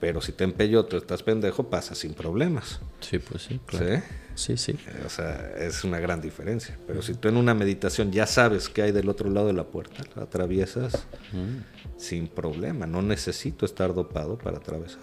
[0.00, 2.80] Pero si te tú estás pendejo, pasa sin problemas.
[3.00, 3.86] Sí, pues sí, claro.
[3.86, 4.02] ¿Sí?
[4.40, 4.74] Sí, sí.
[5.04, 6.78] O sea, es una gran diferencia.
[6.86, 9.64] Pero si tú en una meditación ya sabes qué hay del otro lado de la
[9.64, 11.98] puerta, la atraviesas mm.
[11.98, 12.86] sin problema.
[12.86, 15.02] No necesito estar dopado para atravesar.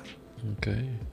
[0.58, 0.68] Ok.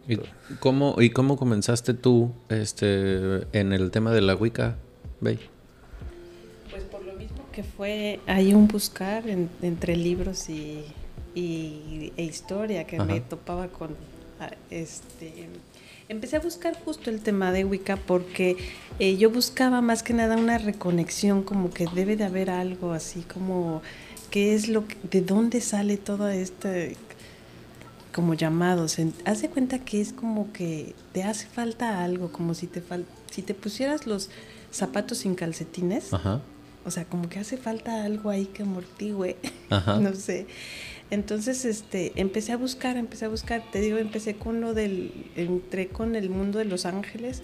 [0.09, 0.19] ¿Y
[0.59, 4.77] cómo, ¿Y cómo comenzaste tú este, en el tema de la Wicca,
[5.21, 5.39] Bey?
[6.71, 10.85] Pues por lo mismo que fue, hay un buscar entre libros y
[11.35, 13.91] y, e historia que me topaba con
[14.41, 15.49] ah, este
[16.09, 18.57] empecé a buscar justo el tema de Wicca porque
[18.99, 23.23] eh, yo buscaba más que nada una reconexión, como que debe de haber algo así,
[23.23, 23.83] como
[24.31, 26.97] qué es lo que, de dónde sale todo este
[28.13, 28.97] como llamados.
[29.25, 32.83] Hace cuenta que es como que te hace falta algo, como si te
[33.31, 34.31] si te pusieras los
[34.71, 36.11] zapatos sin calcetines.
[36.87, 39.37] O sea, como que hace falta algo ahí que amortigüe.
[40.01, 40.47] no sé.
[41.15, 45.87] Entonces, este, empecé a buscar, empecé a buscar, te digo, empecé con lo del, entré
[45.87, 47.41] con el mundo de los ángeles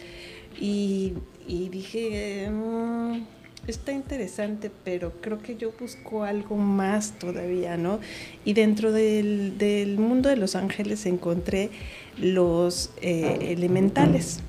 [0.61, 1.12] y,
[1.46, 3.22] dije, mm,
[3.68, 8.00] está interesante, pero creo que yo busco algo más todavía, ¿no?
[8.44, 11.70] Y dentro del, mundo de los ángeles encontré
[12.18, 14.40] los eh, elementales.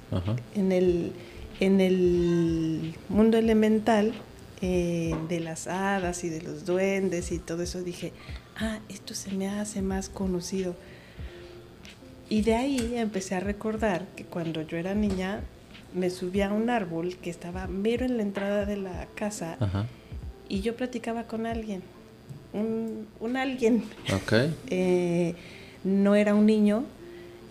[0.56, 1.12] En, el,
[1.60, 4.14] en el mundo elemental
[4.64, 8.14] eh, de las hadas y de los duendes y todo eso, dije,
[8.62, 10.76] ah, esto se me hace más conocido.
[12.30, 15.42] Y de ahí empecé a recordar que cuando yo era niña
[15.94, 19.58] me subía a un árbol que estaba mero en la entrada de la casa
[20.48, 21.82] y yo platicaba con alguien,
[22.54, 23.84] un, alguien.
[24.70, 25.36] Eh,
[25.84, 26.86] no era un niño,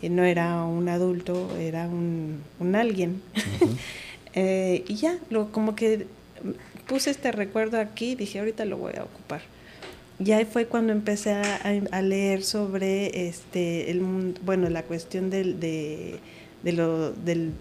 [0.03, 2.43] eh, no era un adulto, era un,
[2.75, 3.23] alguien.
[4.33, 6.07] Eh, y ya, lo, como que
[6.87, 9.41] puse este recuerdo aquí, dije, ahorita lo voy a ocupar.
[10.23, 16.21] Y ahí fue cuando empecé a, leer sobre este el bueno la cuestión del de,
[16.63, 17.55] lo del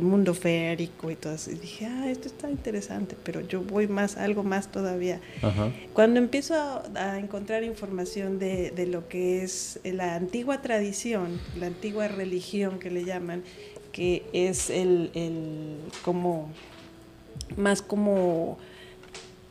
[0.00, 1.52] mundo férico y todo eso.
[1.52, 5.20] Y dije, ah, esto está interesante, pero yo voy más, algo más todavía.
[5.92, 6.54] Cuando empiezo
[6.96, 12.90] a, encontrar información de, de, lo que es la antigua tradición, la antigua religión que
[12.90, 13.44] le llaman,
[13.92, 16.50] que es el, el como,
[17.56, 18.58] más como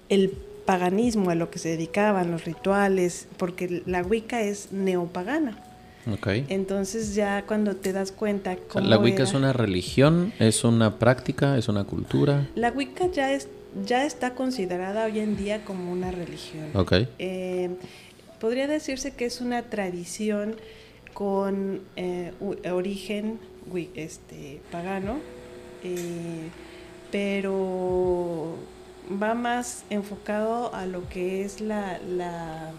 [0.09, 0.33] el
[0.69, 5.57] paganismo, a lo que se dedicaban, los rituales, porque la Wicca es neopagana.
[6.13, 6.45] Okay.
[6.47, 11.57] Entonces ya cuando te das cuenta cómo ¿La Wicca es una religión, es una práctica,
[11.57, 12.47] es una cultura?
[12.53, 13.47] La Wicca ya, es,
[13.83, 16.67] ya está considerada hoy en día como una religión.
[16.75, 17.07] Okay.
[17.17, 17.71] Eh,
[18.39, 20.55] podría decirse que es una tradición
[21.15, 22.31] con eh,
[22.71, 23.39] origen
[23.95, 25.17] este, pagano,
[25.83, 26.49] eh,
[27.11, 28.55] pero
[29.09, 32.71] va más enfocado a lo que es la, la,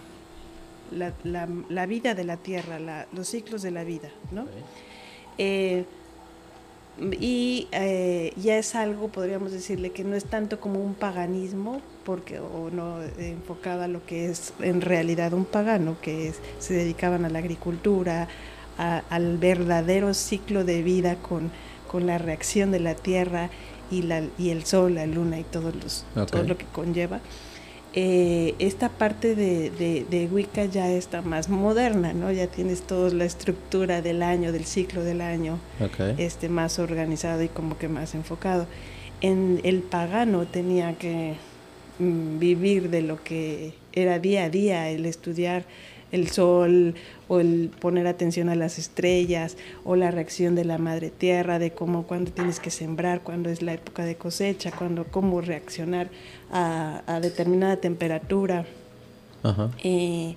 [1.25, 4.47] la, vida de la Tierra, los ciclos de la vida, ¿no?
[5.39, 5.85] Eh,
[7.19, 12.39] y eh, ya es algo, podríamos decirle, que no es tanto como un paganismo, porque
[12.41, 17.25] o no enfocado a lo que es en realidad un pagano, que es, se dedicaban
[17.25, 18.29] a la agricultura,
[18.77, 21.51] al verdadero ciclo de vida con,
[21.87, 23.51] con la reacción de la tierra
[23.91, 27.21] y, la, y el sol, la luna y todos los, todo lo que conlleva.
[27.93, 29.71] Eh, esta parte de,
[30.09, 32.31] de, Wicca ya está más moderna, ¿no?
[32.31, 35.59] Ya tienes toda la estructura del año, del ciclo del año,
[36.17, 38.67] este, más organizado y como que más enfocado.
[39.21, 41.35] En el pagano tenía que
[41.99, 45.65] mm, vivir de lo que era día a día, el estudiar
[46.13, 46.95] el sol
[47.29, 51.73] o el poner atención a las estrellas o la reacción de la madre tierra, de
[51.73, 56.11] cómo cuando tienes que sembrar, cuando es la época de cosecha, cuando cómo reaccionar
[56.51, 58.67] a, determinada temperatura.
[59.85, 60.37] Eh,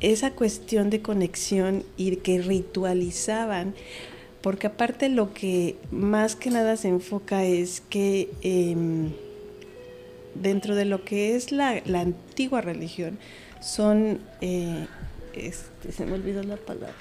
[0.00, 3.74] esa cuestión de conexión y que ritualizaban,
[4.40, 9.10] porque aparte lo que más que nada se enfoca es que em,
[10.34, 13.18] dentro de lo que es la, la antigua religión,
[13.60, 14.86] son, eh,
[15.34, 16.94] este, se me olvidó la palabra.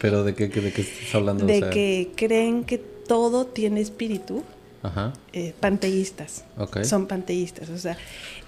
[0.00, 1.46] ¿Pero de qué, de qué estás hablando?
[1.46, 4.42] De que creen que todo tiene espíritu.
[4.82, 5.12] Ajá.
[5.34, 6.44] Eh, panteístas.
[6.84, 7.68] Son panteístas.
[7.68, 7.98] O sea,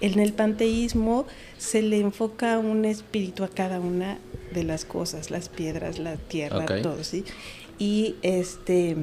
[0.01, 1.27] en el panteísmo
[1.59, 4.17] se le enfoca un espíritu a cada una
[4.51, 7.23] de las cosas, las piedras, la tierra, todo, ¿sí?
[7.77, 8.95] Y este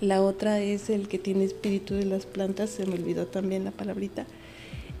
[0.00, 3.72] la otra es el que tiene espíritu de las plantas, se me olvidó también la
[3.72, 4.26] palabrita.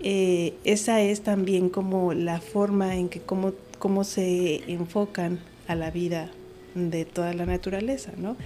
[0.00, 5.90] Eh, esa es también como la forma en que cómo, cómo se enfocan a la
[5.90, 6.30] vida
[6.74, 8.36] de toda la naturaleza, ¿no?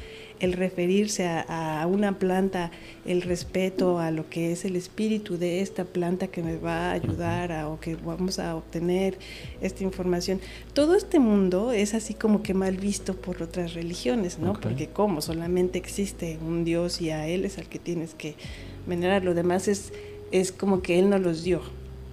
[0.41, 2.71] El referirse a, una planta,
[3.05, 6.93] el respeto a lo que es el espíritu de esta planta que me va a
[6.93, 9.19] ayudar a, o que vamos a obtener
[9.61, 10.41] esta información.
[10.73, 14.55] Todo este mundo es así como que mal visto por otras religiones, ¿no?
[14.55, 18.35] Porque como solamente existe un Dios y a Él es al que tienes que
[18.87, 19.93] venerar, lo demás es
[20.33, 21.61] es como que él no los dio,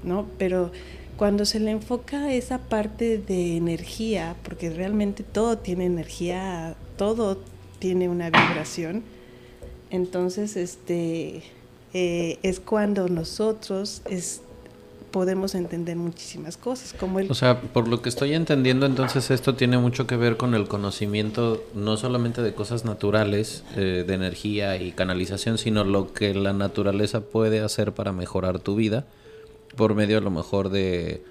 [0.03, 0.27] ¿no?
[0.37, 0.71] Pero
[1.17, 7.37] cuando se le enfoca esa parte de energía, porque realmente todo tiene energía, todo
[7.79, 9.03] tiene una vibración,
[9.89, 11.41] entonces este
[11.93, 14.41] eh, es cuando nosotros es,
[15.11, 17.29] podemos entender muchísimas cosas, como el...
[17.31, 20.67] O sea, por lo que estoy entendiendo, entonces esto tiene mucho que ver con el
[20.67, 26.53] conocimiento no solamente de cosas naturales, eh, de energía y canalización, sino lo que la
[26.53, 29.05] naturaleza puede hacer para mejorar tu vida,
[29.75, 31.23] por medio a lo mejor de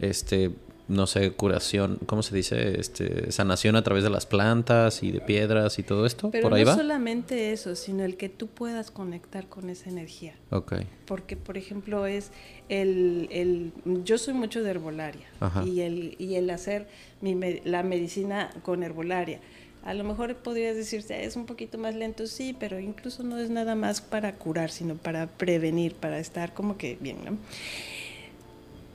[0.00, 0.50] este
[0.88, 2.78] no sé, curación, ¿cómo se dice?
[2.80, 6.30] Este, sanación a través de las plantas y de piedras y todo esto.
[6.30, 6.76] Pero ¿Por ahí no va?
[6.76, 10.34] solamente eso, sino el que tú puedas conectar con esa energía.
[10.50, 10.74] Ok.
[11.06, 12.30] Porque, por ejemplo, es
[12.68, 13.72] el, el
[14.04, 15.64] yo soy mucho de herbolaria Ajá.
[15.64, 16.86] y el, y el hacer
[17.20, 19.40] mi, me- la medicina con herbolaria.
[19.84, 23.50] A lo mejor podrías decirse, es un poquito más lento, sí, pero incluso no es
[23.50, 27.38] nada más para curar, sino para prevenir, para estar como que bien, ¿no?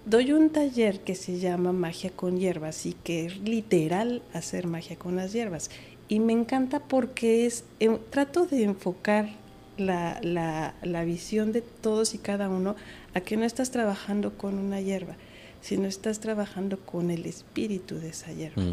[0.06, 4.98] Doy un taller que se llama Magia con Hierbas y que es literal hacer magia
[4.98, 5.70] con las hierbas.
[6.08, 9.30] Y me encanta porque es, em, trato de enfocar
[9.78, 12.76] la, la, la visión de todos y cada uno
[13.14, 15.16] a que no estás trabajando con una hierba,
[15.62, 18.64] sino estás trabajando con el espíritu de esa hierba.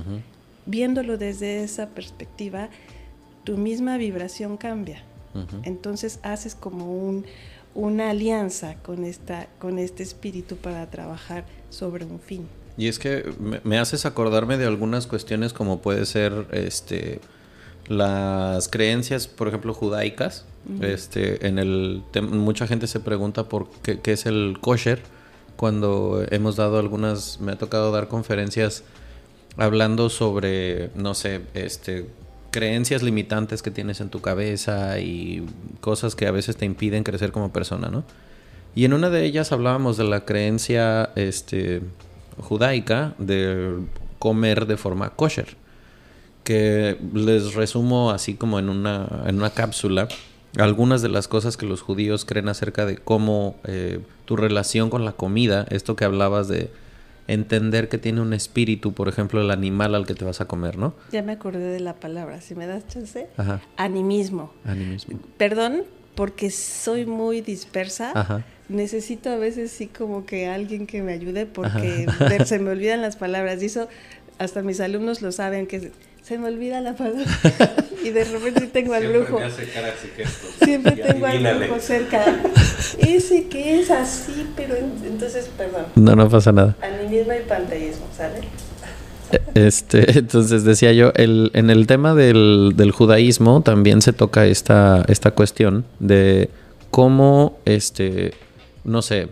[0.66, 2.70] Viéndolo desde esa perspectiva,
[3.44, 5.02] tu misma vibración cambia.
[5.62, 7.24] Entonces haces como un,
[7.78, 12.48] una alianza con, esta, con este espíritu para trabajar sobre un fin.
[12.76, 17.20] Y es que me, me haces acordarme de algunas cuestiones como puede ser este
[17.86, 20.44] las creencias, por ejemplo, judaicas.
[20.82, 25.00] Este, en el mucha gente se pregunta por qué, qué es el kosher
[25.56, 28.84] cuando hemos dado algunas me ha tocado dar conferencias
[29.56, 32.06] hablando sobre no sé, este
[32.50, 35.46] creencias limitantes que tienes en tu cabeza y
[35.80, 38.04] cosas que a veces te impiden crecer como persona, ¿no?
[38.74, 41.82] Y en una de ellas hablábamos de la creencia este,
[42.38, 43.76] judaica de
[44.18, 45.56] comer de forma kosher,
[46.44, 50.08] que les resumo así como en una, en una cápsula
[50.56, 55.04] algunas de las cosas que los judíos creen acerca de cómo eh, tu relación con
[55.04, 56.70] la comida, esto que hablabas de
[57.28, 60.78] entender que tiene un espíritu, por ejemplo, el animal al que te vas a comer,
[60.78, 60.94] ¿no?
[61.12, 63.28] Ya me acordé de la palabra, si me das chance.
[63.36, 63.60] Ajá.
[63.76, 64.52] Animismo.
[64.64, 65.20] Animismo.
[65.36, 68.12] Perdón, porque soy muy dispersa.
[68.14, 68.44] Ajá.
[68.68, 72.06] Necesito a veces sí como que alguien que me ayude porque
[72.44, 73.62] se me olvidan las palabras.
[73.62, 73.88] Y eso
[74.38, 75.92] hasta mis alumnos lo saben, que
[76.28, 77.24] se me olvida la palabra.
[78.04, 79.40] y de repente tengo al brujo.
[80.62, 82.22] Siempre tengo al brujo cerca.
[82.98, 85.86] Ese que es así, pero en- entonces, perdón.
[85.94, 86.76] No, no pasa nada.
[86.82, 88.40] Animismo y panteísmo, ¿sale?
[89.54, 95.04] Este, entonces decía yo, el, en el tema del, del judaísmo también se toca esta,
[95.08, 96.50] esta cuestión de
[96.90, 98.32] cómo, este,
[98.84, 99.28] no sé,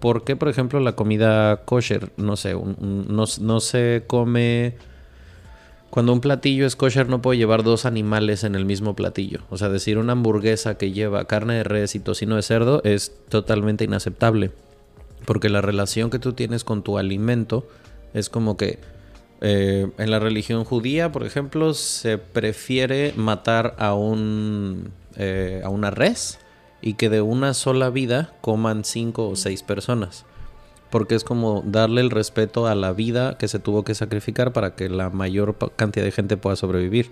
[0.00, 4.74] ¿por qué, por ejemplo, la comida kosher, no sé, un- un- no, no se come...
[5.94, 9.42] Cuando un platillo es kosher no puede llevar dos animales en el mismo platillo.
[9.48, 13.12] O sea, decir una hamburguesa que lleva carne de res y tocino de cerdo es
[13.28, 14.50] totalmente inaceptable.
[15.24, 17.68] Porque la relación que tú tienes con tu alimento
[18.12, 18.80] es como que
[19.40, 25.92] eh, en la religión judía, por ejemplo, se prefiere matar a un eh, a una
[25.92, 26.40] res
[26.82, 30.26] y que de una sola vida coman cinco o seis personas.
[30.94, 34.76] Porque es como darle el respeto a la vida que se tuvo que sacrificar para
[34.76, 37.10] que la mayor cantidad de gente pueda sobrevivir.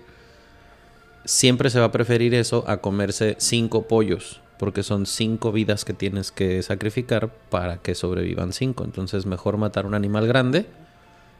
[1.25, 5.91] Siempre se va a preferir eso a comerse cinco pollos, porque son cinco vidas que
[5.91, 8.85] tienes que sacrificar para que sobrevivan cinco.
[8.85, 10.65] Entonces mejor matar un animal grande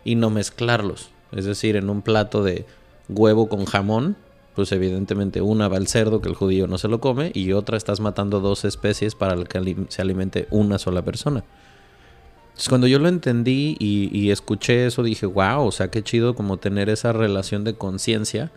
[0.03, 1.11] y no mezclarlos.
[1.31, 2.65] Es decir, en un plato de
[3.07, 4.17] huevo con jamón,
[4.53, 7.77] pues evidentemente una va al cerdo que el judío no se lo come y otra
[7.77, 11.45] estás matando dos especies para que se alimente una sola persona.
[12.53, 16.35] Entonces, cuando yo lo entendí y, y escuché eso, dije, wow, o sea, qué chido
[16.35, 18.51] como tener esa relación de conciencia,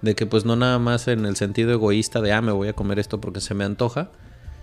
[0.00, 2.72] de que pues no nada más en el sentido egoísta de, ah, me voy a
[2.72, 4.10] comer esto porque se me antoja,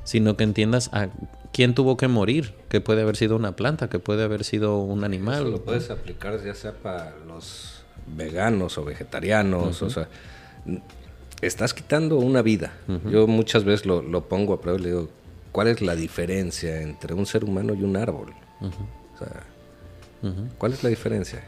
[0.03, 1.09] sino que entiendas a
[1.53, 5.03] quién tuvo que morir, que puede haber sido una planta, que puede haber sido un
[5.03, 5.43] animal.
[5.43, 7.83] Eso lo puedes aplicar ya sea para los
[8.17, 10.09] veganos o vegetarianos, o sea,
[11.41, 12.73] estás quitando una vida.
[13.09, 15.09] Yo muchas veces lo, lo pongo a prueba y le digo,
[15.51, 18.33] ¿cuál es la diferencia entre un ser humano y un árbol?
[18.62, 19.43] O sea,
[20.57, 21.43] ¿cuál es la diferencia?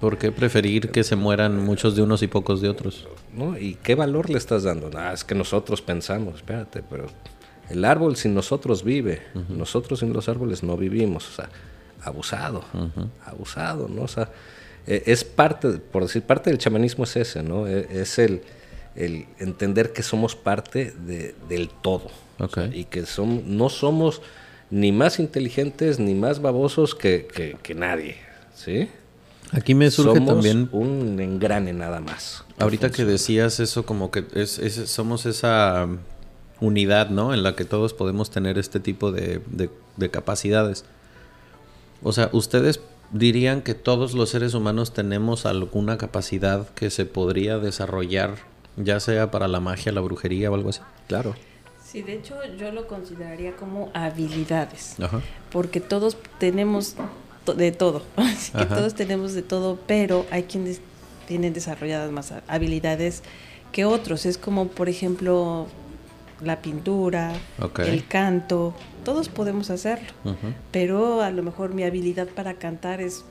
[0.00, 3.06] ¿Por qué preferir que se mueran muchos de unos y pocos de otros?
[3.32, 3.56] ¿No?
[3.56, 4.90] ¿Y qué valor le estás dando?
[4.96, 7.06] Ah, es que nosotros pensamos, espérate, pero
[7.70, 11.48] el árbol sin nosotros vive, nosotros sin los árboles no vivimos, o sea,
[12.02, 12.64] abusado,
[13.24, 14.02] abusado, ¿no?
[14.02, 14.28] O sea,
[14.88, 17.68] eh, es parte, por decir, parte del chamanismo es ese, ¿no?
[17.68, 18.42] E- Es el,
[18.96, 22.08] el entender que somos parte de- del todo
[22.40, 22.74] o sea, Ok.
[22.74, 24.20] y que som- no somos
[24.72, 28.16] ni más inteligentes ni más babosos que, que- que nadie,
[28.54, 28.88] ¿sí?
[29.52, 32.42] Aquí me surge somos también un engrane nada más.
[32.58, 35.86] Ahorita que decías eso, como que es, es- somos esa
[36.58, 37.34] unidad, ¿no?
[37.34, 39.68] En la que todos podemos tener este tipo de, de-
[39.98, 40.86] de capacidades.
[42.02, 42.80] O sea, ustedes
[43.12, 48.36] dirían que todos los seres humanos tenemos alguna capacidad que se podría desarrollar,
[48.78, 50.80] ya sea para la magia, la brujería o algo así.
[51.08, 51.34] Claro.
[51.92, 54.96] Sí, de hecho yo lo consideraría como habilidades,
[55.50, 56.96] porque todos tenemos
[57.54, 60.80] de todo, así que todos tenemos de todo, pero hay quienes
[61.28, 63.22] tienen desarrolladas más habilidades
[63.72, 64.24] que otros.
[64.24, 65.66] Es como, por ejemplo,
[66.40, 67.34] la pintura,
[67.84, 68.74] el canto,
[69.04, 70.12] todos podemos hacerlo,
[70.70, 73.22] pero a lo mejor mi habilidad para cantar es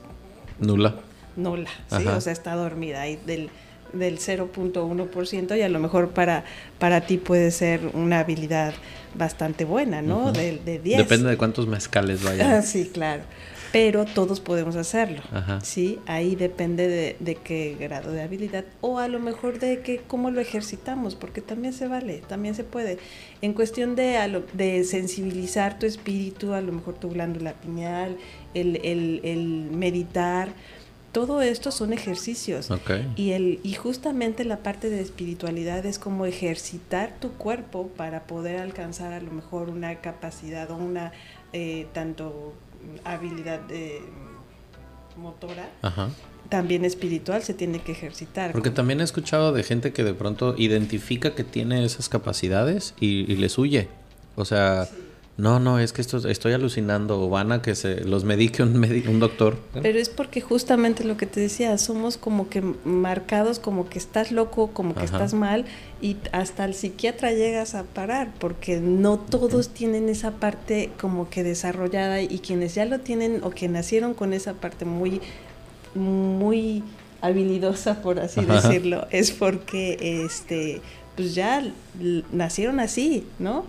[0.60, 0.94] nula.
[1.34, 3.50] Nula, sí, o sea, está dormida ahí del
[3.92, 6.44] del 0.1% y a lo mejor para,
[6.78, 8.74] para ti puede ser una habilidad
[9.14, 10.32] bastante buena, ¿no?
[10.32, 10.98] de, de 10.
[10.98, 12.62] Depende de cuántos mezcales vayan.
[12.62, 13.22] sí, claro.
[13.72, 15.22] Pero todos podemos hacerlo,
[15.62, 15.98] ¿sí?
[16.06, 20.30] Ahí depende de, de, qué grado de habilidad o a lo mejor de que cómo
[20.30, 22.98] lo ejercitamos, porque también se vale, también se puede.
[23.40, 28.18] En cuestión de, de sensibilizar tu espíritu, a lo mejor tu glándula pineal,
[28.52, 30.50] el, el, el meditar,
[31.12, 32.68] todo esto son ejercicios.
[33.16, 38.58] Y, el, y justamente la parte de espiritualidad es como ejercitar tu cuerpo para poder
[38.58, 41.12] alcanzar a lo mejor una capacidad o una
[41.52, 42.54] eh, tanto
[43.04, 44.00] habilidad de
[45.16, 45.68] motora.
[46.48, 48.52] También espiritual se tiene que ejercitar.
[48.52, 53.30] Porque también he escuchado de gente que de pronto identifica que tiene esas capacidades y,
[53.30, 53.88] y les huye.
[54.34, 54.88] O sea,
[55.38, 58.76] no, no, es que esto estoy alucinando o van a que se los medique un,
[58.76, 59.58] un doctor.
[59.80, 64.30] Pero es porque justamente lo que te decía, somos como que marcados como que estás
[64.30, 65.64] loco, como que estás mal
[66.02, 71.42] y hasta el psiquiatra llegas a parar porque no todos tienen esa parte como que
[71.42, 75.22] desarrollada y quienes ya lo tienen o que nacieron con esa parte muy
[75.94, 76.82] muy
[77.22, 80.82] habilidosa por así decirlo, es porque este
[81.16, 81.62] pues ya
[82.32, 83.64] nacieron así, ¿no?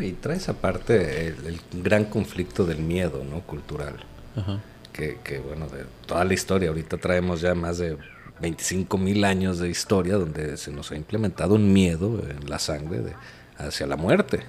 [0.00, 3.40] Y traes aparte el, gran conflicto del miedo, ¿no?
[3.40, 3.96] Cultural.
[4.92, 7.96] Que, que, bueno, de toda la historia, ahorita traemos ya más de
[8.40, 13.00] 25 mil años de historia donde se nos ha implementado un miedo en la sangre
[13.00, 13.12] de,
[13.58, 14.40] hacia la muerte.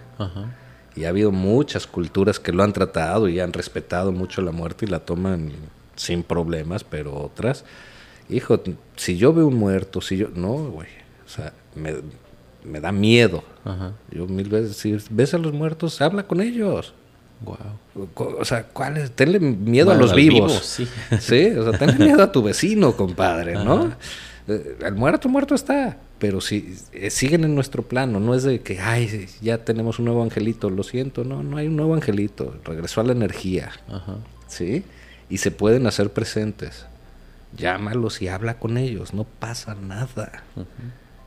[0.95, 4.85] Y ha habido muchas culturas que lo han tratado y han respetado mucho la muerte
[4.85, 5.51] y la toman
[5.95, 7.65] sin problemas, pero otras,
[8.29, 8.61] hijo,
[8.95, 10.87] si yo veo un muerto, si yo, no, güey,
[11.25, 11.95] o sea, me,
[12.63, 13.43] me da miedo.
[14.11, 16.93] Yo mil veces, si ves a los muertos, habla con ellos.
[17.41, 18.09] Wow.
[18.39, 19.11] O sea, ¿cuál es?
[19.11, 20.53] Tenle miedo a los vivos.
[20.53, 20.87] sí.
[21.19, 21.47] sí.
[21.57, 23.91] o sea, tenle miedo a tu vecino, compadre, ¿no?
[24.47, 25.97] Eh, el muerto, muerto está.
[26.19, 30.05] Pero si eh, siguen en nuestro plano, no es de que, ay, ya tenemos un
[30.05, 33.71] nuevo angelito, lo siento, no, no hay un nuevo angelito, regresó a la energía.
[33.89, 34.15] Ajá.
[34.47, 34.83] ¿Sí?
[35.29, 36.85] Y se pueden hacer presentes.
[37.57, 40.43] Llámalos y habla con ellos, no pasa nada.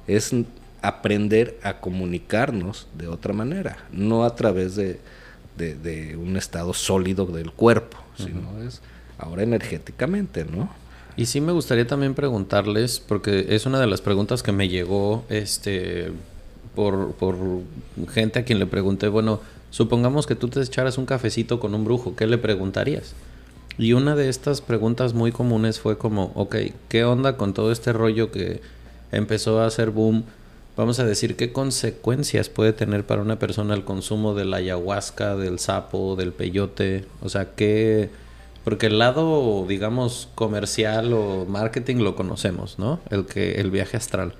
[0.07, 0.35] Es
[0.83, 5.01] aprender a comunicarnos de otra manera, no a través de,
[5.57, 8.81] de, un estado sólido del cuerpo, sino es
[9.19, 10.71] ahora energéticamente, ¿no?
[11.17, 15.25] Y sí me gustaría también preguntarles, porque es una de las preguntas que me llegó
[15.29, 16.13] este
[16.77, 17.37] por, por
[18.13, 21.85] gente a quien le pregunté, bueno, supongamos que tú te echaras un cafecito con un
[21.85, 23.15] brujo, ¿qué le preguntarías?
[23.79, 26.57] Y una de estas preguntas muy comunes fue como, ok,
[26.89, 28.61] ¿qué onda con todo este rollo que
[29.11, 30.25] empezó a hacer boom
[30.79, 35.35] vamos a decir, qué consecuencias puede tener para una persona el consumo de la ayahuasca,
[35.35, 38.11] del sapo, del peyote, o sea, qué...
[38.63, 43.01] Porque el lado, digamos, comercial o marketing lo conocemos, ¿no?
[43.11, 44.35] El que el viaje astral.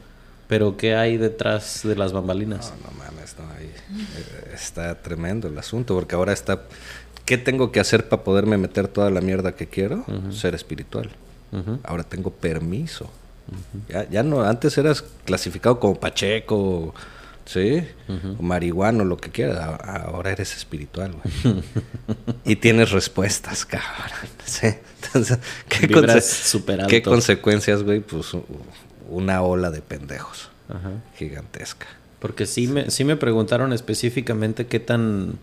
[0.49, 2.73] Pero ¿qué hay detrás de las bambalinas?
[2.83, 6.63] No, no mames, no, ahí eh, está tremendo el asunto, porque ahora está...
[7.25, 10.05] ¿Qué tengo que hacer para poderme meter toda la mierda que quiero?
[10.31, 11.11] Ser espiritual.
[11.83, 13.11] Ahora tengo permiso
[13.89, 16.95] ya, ya no, antes eras clasificado como Pacheco,
[17.45, 17.83] ¿sí?
[18.39, 19.79] O marihuano, lo que quieras.
[19.83, 21.63] Ahora eres espiritual, güey.
[22.45, 24.29] y tienes respuestas, cabrón.
[24.45, 24.69] ¿Sí?
[25.03, 25.39] Entonces,
[25.69, 25.89] ¿qué,
[26.89, 28.01] ¿qué consecuencias, güey?
[28.01, 28.33] Pues
[29.09, 30.51] una ola de pendejos.
[31.17, 31.87] Gigantesca.
[32.19, 35.39] Porque sí me, sí me preguntaron específicamente qué tan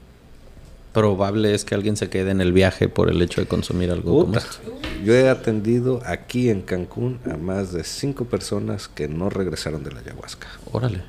[0.96, 4.22] probable es que alguien se quede en el viaje por el hecho de consumir algo
[4.22, 4.58] como esto?
[5.04, 9.91] Yo he atendido aquí en Cancún a más de cinco personas que no regresaron de
[9.91, 10.48] la ayahuasca.
[10.72, 11.02] Órale.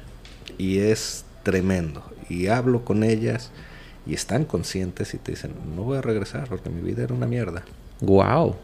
[0.59, 2.03] Y es tremendo.
[2.29, 3.53] Y hablo con ellas
[4.07, 7.27] y están conscientes y te dicen, no voy a regresar porque mi vida era una
[7.27, 7.63] mierda.
[8.01, 8.57] Wow.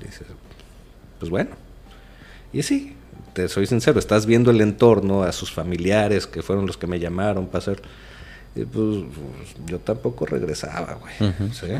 [0.00, 0.26] Dices,
[1.18, 1.50] pues bueno.
[2.52, 2.94] Y sí,
[3.32, 7.00] te soy sincero, estás viendo el entorno, a sus familiares que fueron los que me
[7.00, 7.82] llamaron para hacer
[8.56, 9.04] y pues,
[9.66, 11.32] yo tampoco regresaba, güey.
[11.52, 11.66] ¿Sí?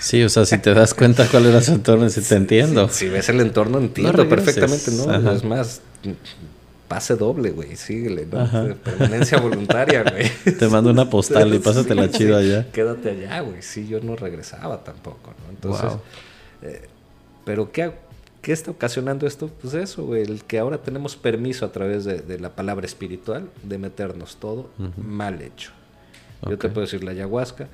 [0.00, 2.88] Sí, o sea, si te das cuenta cuál era su entorno, si te entiendo.
[2.88, 5.30] Si, ves el entorno, entiendo perfectamente, ¿no?
[5.30, 5.82] Es más,
[6.88, 8.74] pase doble, güey, síguele, ¿no?
[8.76, 10.28] Permanencia voluntaria, güey.
[10.56, 12.66] Te mando una postal y pásatela chido allá.
[12.72, 13.60] Quédate allá, güey.
[13.60, 15.50] Sí, yo no regresaba tampoco, ¿no?
[15.50, 15.92] Entonces,
[16.62, 16.88] eh,
[17.44, 17.92] pero ¿qué,
[18.42, 19.48] ¿qué está ocasionando esto?
[19.48, 23.78] Pues eso, güey, el que ahora tenemos permiso a través de, la palabra espiritual de
[23.78, 25.72] meternos todo mal hecho.
[26.48, 27.68] Yo te puedo decir la ayahuasca.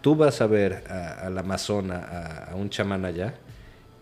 [0.00, 3.34] Tú vas a ver a, la amazona, a un chamán allá,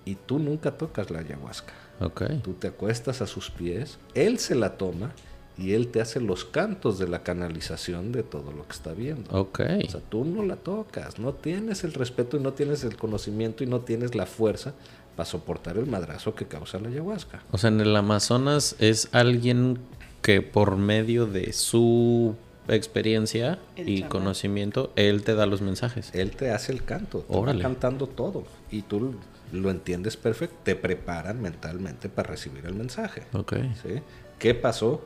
[0.04, 1.72] y tú nunca tocas la ayahuasca.
[2.00, 2.40] Okay.
[2.42, 5.12] Tú te acuestas a sus pies, él se la toma
[5.56, 9.30] y él te hace los cantos de la canalización de todo lo que está viendo.
[9.30, 9.82] Okay.
[9.86, 13.62] O sea, tú no la tocas, no tienes el respeto y no tienes el conocimiento
[13.62, 14.74] y no tienes la fuerza
[15.16, 17.42] para soportar el madrazo que causa la ayahuasca.
[17.50, 19.78] O sea, en el Amazonas es alguien
[20.22, 22.36] que por medio de su
[22.68, 26.10] experiencia y conocimiento, él te da los mensajes.
[26.14, 29.16] Él te hace el canto, te va cantando todo y tú
[29.52, 33.24] lo entiendes perfecto, te preparan mentalmente para recibir el mensaje.
[33.32, 33.54] Ok.
[33.82, 34.00] ¿sí?
[34.38, 35.02] ¿Qué pasó?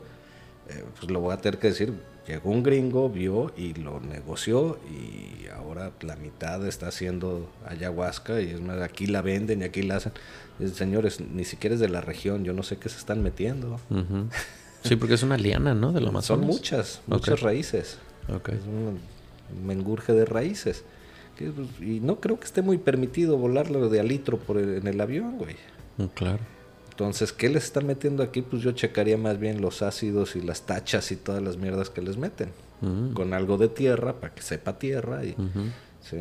[0.69, 1.93] Eh, pues lo voy a tener que decir.
[2.27, 8.49] Llegó un gringo, vio y lo negoció y ahora la mitad está haciendo ayahuasca y
[8.49, 10.11] es más, aquí la venden y aquí la hacen.
[10.73, 13.79] señores, ni siquiera es de la región, yo no sé qué se están metiendo.
[14.83, 15.93] Sí, porque es una liana, ¿no?
[15.93, 17.97] De lo más Son muchas, muchas raíces.
[18.33, 18.55] Okay.
[18.55, 18.99] Es un
[19.65, 20.83] mengurje de raíces.
[21.37, 21.51] Pues,
[21.81, 25.55] y no creo que esté muy permitido volarlo de alitro por en el avión, güey.
[25.97, 26.39] Mm, claro.
[26.97, 28.41] Entonces, ¿qué les están metiendo aquí?
[28.41, 32.01] Pues yo checaría más bien los ácidos y las tachas y todas las mierdas que
[32.01, 32.49] les meten.
[32.81, 33.13] Mm.
[33.13, 35.35] Con algo de tierra para que sepa tierra y...
[36.01, 36.17] ¿sí?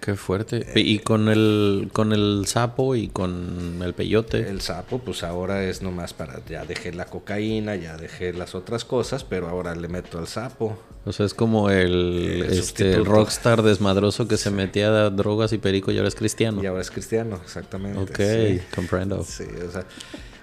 [0.00, 0.64] Qué fuerte.
[0.76, 4.48] y con el con el sapo y con el peyote.
[4.48, 8.84] El sapo, pues ahora es nomás para ya dejé la cocaína, ya dejé las otras
[8.84, 10.78] cosas, pero ahora le meto al sapo.
[11.04, 15.90] O sea, es como el, este rockstar desmadroso que se metía a drogas y perico
[15.90, 16.62] y ahora es cristiano.
[16.62, 17.98] Y ahora es cristiano, exactamente.
[17.98, 19.24] Ok, comprendo.
[19.24, 19.84] Sí, o sea,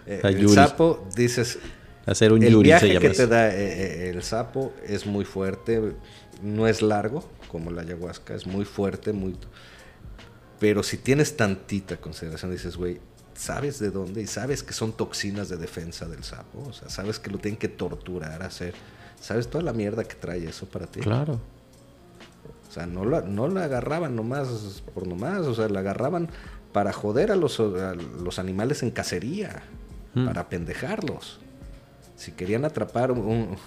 [0.05, 1.59] eh, el sapo dices
[2.05, 5.93] hacer un el viaje que te da eh, eh, el sapo es muy fuerte,
[6.43, 7.23] no es largo
[7.55, 9.37] como la ayahuasca, es muy fuerte, muy...
[10.59, 12.99] Pero si tienes tantita consideración, dices, güey,
[13.33, 17.17] sabes de dónde y sabes que son toxinas de defensa del sapo, o sea, sabes
[17.17, 18.73] que lo tienen que torturar, hacer,
[19.21, 20.99] sabes toda la mierda que trae eso para ti.
[20.99, 21.39] Claro.
[22.67, 26.27] O sea, no la, no la agarraban nomás por nomás, o sea, la agarraban
[26.73, 29.63] para joder a los, los animales en cacería,
[30.13, 30.25] hmm.
[30.25, 31.39] para pendejarlos
[32.15, 33.57] si querían atrapar un,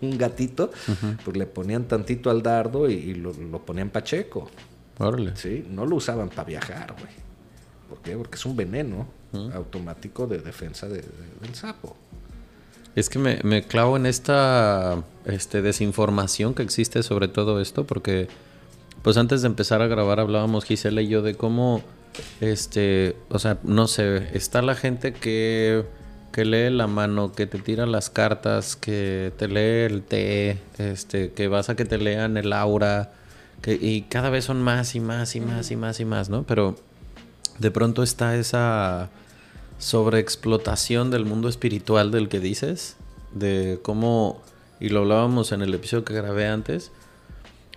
[0.00, 0.70] un gatito,
[1.24, 3.32] pues le ponían tantito al dardo y, lo,
[3.64, 4.48] ponían pacheco.
[4.98, 5.36] Órale.
[5.36, 7.12] Sí, no lo usaban para viajar, güey.
[7.88, 8.16] ¿Por qué?
[8.16, 9.06] Porque es un veneno
[9.54, 11.96] automático de defensa del sapo.
[12.94, 18.28] Es que me, me, clavo en esta este, desinformación que existe sobre todo esto, porque
[19.02, 21.82] pues antes de empezar a grabar hablábamos Gisela y yo de cómo,
[22.40, 25.84] este, o sea, no sé, está la gente que
[26.32, 31.32] que lee la mano, que te tira las cartas, que te lee el té, este,
[31.32, 33.12] que vas a que te lean el aura,
[33.60, 36.42] que, y cada vez son más y más y más y más y más, ¿no?
[36.44, 36.76] Pero
[37.58, 39.10] de pronto está esa
[39.78, 42.96] sobreexplotación del mundo espiritual del que dices,
[43.32, 44.42] de cómo,
[44.80, 46.90] y lo hablábamos en el episodio que grabé antes,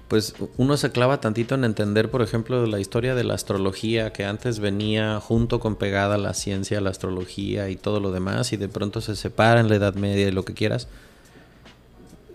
[0.08, 4.24] pues uno se clava tantito en entender, por ejemplo, la historia de la astrología, que
[4.24, 8.70] antes venía junto con pegada la ciencia, la astrología y todo lo demás, y de
[8.70, 10.88] pronto se separa en la Edad Media y lo que quieras.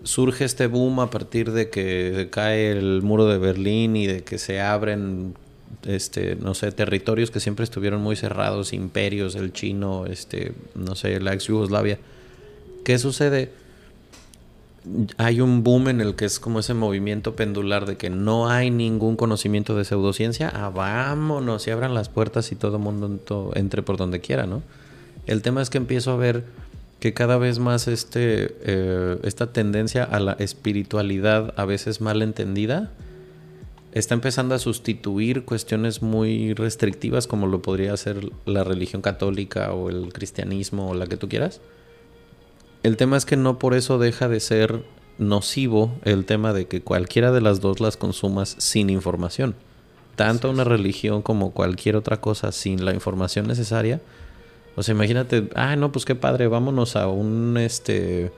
[0.03, 4.37] Surge este boom a partir de que cae el muro de Berlín y de que
[4.37, 5.35] se abren,
[5.85, 11.21] este, no sé, territorios que siempre estuvieron muy cerrados, imperios, el chino, este, no sé,
[11.21, 11.99] la ex Yugoslavia.
[12.83, 13.60] ¿Qué sucede?
[15.17, 18.71] Hay un boom en el que es como ese movimiento pendular de que no hay
[18.71, 23.83] ningún conocimiento de pseudociencia, ah, vámonos y abran las puertas y todo el mundo entre
[23.83, 24.63] por donde quiera, ¿no?
[25.27, 26.45] El tema es que empiezo a ver
[26.99, 32.91] que cada vez más este, eh, esta tendencia a la espiritualidad a veces mal entendida
[33.91, 39.89] está empezando a sustituir cuestiones muy restrictivas como lo podría ser la religión católica o
[39.89, 41.61] el cristianismo o la que tú quieras
[42.83, 44.83] el tema es que no por eso deja de ser
[45.17, 49.55] nocivo el tema de que cualquiera de las dos las consumas sin información.
[50.15, 54.01] Tanto una religión como cualquier otra cosa sin la información necesaria.
[54.75, 58.31] O sea, imagínate, ah, no, pues qué padre, vámonos a un, este,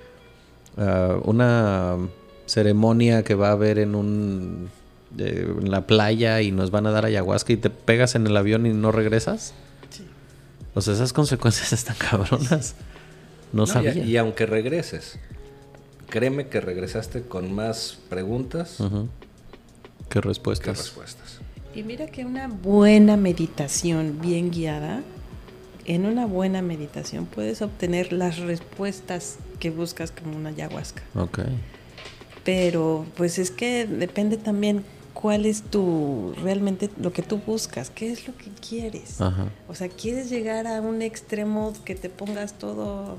[1.23, 1.97] una
[2.45, 4.69] ceremonia que va a haber en un,
[5.17, 8.65] en la playa y nos van a dar ayahuasca y te pegas en el avión
[8.65, 9.53] y no regresas.
[9.89, 10.03] Sí.
[10.73, 12.75] O sea, esas consecuencias están cabronas.
[13.53, 13.95] No, sabía.
[13.95, 15.17] Y, aunque regreses,
[16.09, 18.77] créeme que regresaste con más preguntas
[20.09, 20.77] que respuestas.
[20.77, 21.39] respuestas.
[21.73, 25.01] Y mira que una buena meditación bien guiada
[25.85, 31.03] en una buena meditación puedes obtener las respuestas que buscas como una ayahuasca.
[31.15, 31.39] Ok.
[32.43, 34.83] Pero pues es que depende también
[35.13, 39.21] cuál es tu realmente lo que tú buscas, qué es lo que quieres.
[39.21, 39.47] Ajá.
[39.67, 43.17] O sea, quieres llegar a un extremo que te pongas todo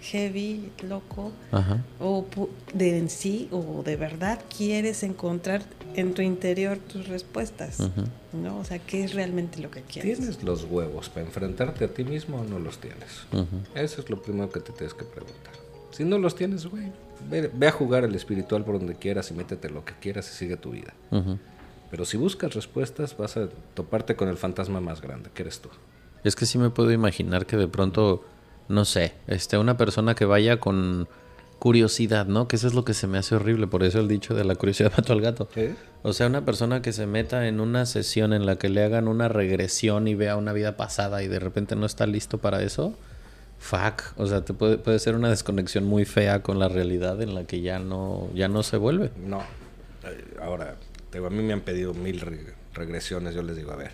[0.00, 1.84] heavy, loco, Ajá.
[2.00, 2.26] o
[2.74, 5.62] de en sí o de verdad quieres encontrar
[5.94, 7.90] en tu interior tus respuestas.
[8.32, 8.58] ¿no?
[8.58, 10.18] O sea, qué es realmente lo que quieres.
[10.18, 13.26] ¿Tienes los huevos para enfrentarte a ti mismo o no los tienes?
[13.74, 15.52] Eso es lo primero que te tienes que preguntar.
[15.90, 16.92] Si no los tienes, güey,
[17.28, 20.36] ve, ve a jugar el espiritual por donde quieras y métete lo que quieras y
[20.36, 20.94] sigue tu vida.
[21.90, 25.68] Pero si buscas respuestas, vas a toparte con el fantasma más grande, que eres tú.
[26.22, 28.24] Es que sí me puedo imaginar que de pronto,
[28.70, 31.08] no sé, este, una persona que vaya con
[31.58, 32.48] curiosidad, ¿no?
[32.48, 34.54] Que eso es lo que se me hace horrible, por eso el dicho de la
[34.54, 35.48] curiosidad mató al gato.
[35.56, 35.74] ¿Eh?
[36.02, 39.08] O sea, una persona que se meta en una sesión en la que le hagan
[39.08, 42.94] una regresión y vea una vida pasada y de repente no está listo para eso,
[43.58, 47.34] fuck, o sea, te puede, puede ser una desconexión muy fea con la realidad en
[47.34, 49.10] la que ya no, ya no se vuelve.
[49.26, 49.42] No.
[50.40, 50.76] Ahora,
[51.12, 53.34] digo, a mí me han pedido mil re- regresiones.
[53.34, 53.90] Yo les digo, a ver,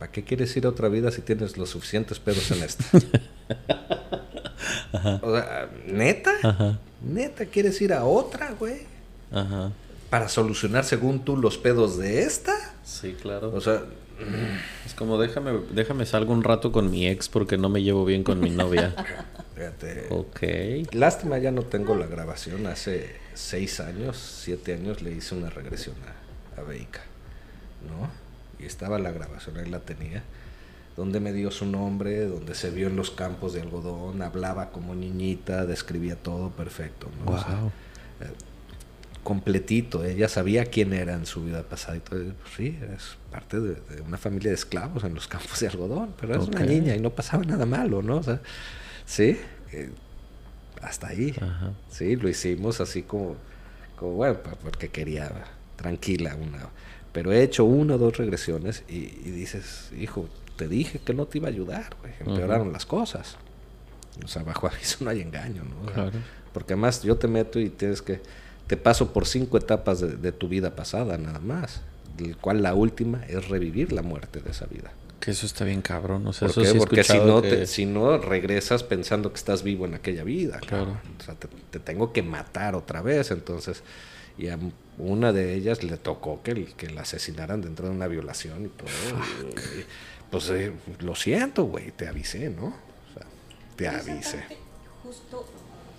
[0.00, 2.84] ¿para qué quieres ir a otra vida si tienes los suficientes pedos en esta?
[5.22, 6.32] O sea, ¿neta?
[6.42, 8.82] Ajá, ¿Neta quieres ir a otra, güey?
[9.30, 9.72] ajá.
[10.10, 12.52] Para solucionar según tú los pedos de esta?
[12.82, 13.52] Sí, claro.
[13.54, 13.84] O sea,
[14.84, 18.24] Es como déjame, déjame salgo un rato con mi ex porque no me llevo bien
[18.24, 18.92] con mi novia.
[19.54, 20.08] fíjate.
[20.10, 20.92] ok.
[20.92, 22.66] Lástima, ya no tengo la grabación.
[22.66, 25.94] Hace seis años, siete años, le hice una regresión
[26.56, 27.02] a, a Beika,
[27.88, 28.10] ¿no?
[28.62, 30.22] Y estaba la grabación, ahí la tenía.
[30.96, 34.94] Donde me dio su nombre, donde se vio en los campos de algodón, hablaba como
[34.94, 37.32] niñita, describía todo perfecto, ¿no?
[37.32, 37.70] O sea, Wow.
[39.22, 40.04] completito.
[40.04, 42.18] Ella sabía quién era en su vida pasada y todo.
[42.24, 46.14] Pues sí, es parte de, de una familia de esclavos en los campos de algodón,
[46.20, 48.16] pero es una niña y no pasaba nada malo, ¿no?
[48.16, 48.40] O sea,
[49.06, 49.38] sí,
[49.72, 49.90] eh,
[50.82, 51.34] hasta ahí.
[51.40, 51.72] Ajá.
[51.90, 53.36] Sí, lo hicimos así como,
[53.96, 55.30] como bueno, porque quería
[55.76, 56.58] tranquila una.
[57.12, 58.94] Pero he hecho una o dos regresiones y,
[59.24, 62.12] y dices, hijo, te dije que no te iba a ayudar, güey.
[62.20, 63.36] Empeoraron las cosas.
[64.24, 65.80] O sea, bajo aviso no hay engaño, ¿no?
[65.82, 66.18] O sea, Claro.
[66.52, 68.20] Porque además yo te meto y tienes que,
[68.66, 71.80] te paso por cinco etapas de, de tu vida pasada nada más,
[72.16, 74.92] del cual la última es revivir la muerte de esa vida.
[75.20, 76.26] Que eso está bien cabrón.
[76.26, 76.66] O sea, ¿Por eso qué?
[76.70, 79.94] sí he Porque si no, que- te- si no regresas pensando que estás vivo en
[79.94, 80.58] aquella vida.
[80.58, 80.86] Claro.
[80.86, 80.98] cabrón.
[81.20, 83.30] O sea, te, te tengo que matar otra vez.
[83.30, 83.82] Entonces,
[84.38, 84.58] y a
[85.02, 88.68] una de ellas le tocó que, el- que la asesinaran dentro de una violación y
[88.68, 88.88] todo.
[88.88, 89.84] Y,
[90.30, 92.66] pues eh, lo siento, güey, te avisé, ¿no?
[92.66, 93.26] O sea,
[93.76, 94.44] te avisé.
[95.02, 95.46] Justo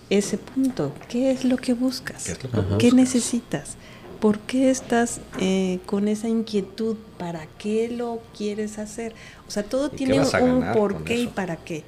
[0.09, 2.25] ese punto, ¿qué es lo que buscas?
[2.25, 3.75] ¿Qué es lo que necesitas?
[4.19, 6.95] ¿Por qué estás eh, con esa inquietud?
[7.17, 9.13] ¿Para qué lo quieres hacer?
[9.47, 11.83] O sea, todo ¿Y qué tiene un porqué y para qué.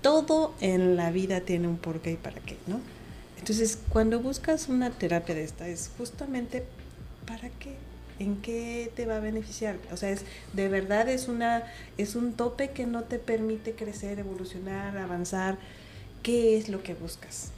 [0.00, 2.80] Todo en la vida tiene un porqué y para qué, ¿no?
[3.38, 6.64] Entonces, cuando buscas una terapia de esta, es justamente
[7.26, 7.76] para qué,
[8.18, 9.76] en qué te va a beneficiar.
[9.92, 11.64] O sea, es de verdad es una
[11.96, 15.58] es un tope que no te permite crecer, evolucionar, avanzar.
[16.22, 17.52] ¿Qué es lo que buscas?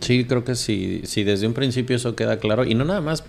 [0.00, 3.24] Sí, creo que si, si desde un principio eso queda claro, y no nada más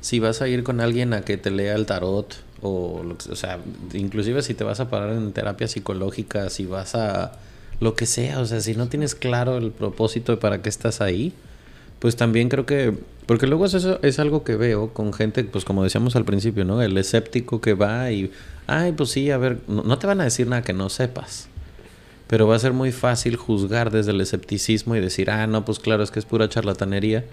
[0.00, 3.58] si vas a ir con alguien a que te lea el tarot, o, o sea,
[3.92, 7.32] inclusive si te vas a parar en terapia psicológica, si vas a
[7.80, 11.00] lo que sea, o sea, si no tienes claro el propósito de para qué estás
[11.00, 11.32] ahí,
[11.98, 12.94] pues también creo que,
[13.26, 16.82] porque luego eso es algo que veo con gente, pues como decíamos al principio, ¿no?
[16.82, 18.30] El escéptico que va y,
[18.66, 21.48] ay, pues sí, a ver, no, no te van a decir nada que no sepas.
[22.26, 25.78] Pero va a ser muy fácil juzgar desde el escepticismo y decir, ah, no, pues
[25.78, 27.24] claro, es que es pura charlatanería,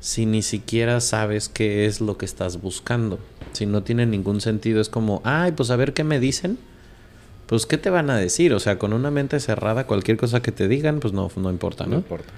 [0.00, 3.18] si ni siquiera sabes qué es lo que estás buscando.
[3.52, 6.58] Si no tiene ningún sentido, es como, ay, pues a ver qué me dicen.
[7.50, 8.54] Pues, ¿qué te van a decir?
[8.54, 11.82] O sea, con una mente cerrada, cualquier cosa que te digan, pues no, no importa,
[11.84, 11.96] No ¿no?
[11.96, 12.28] importa.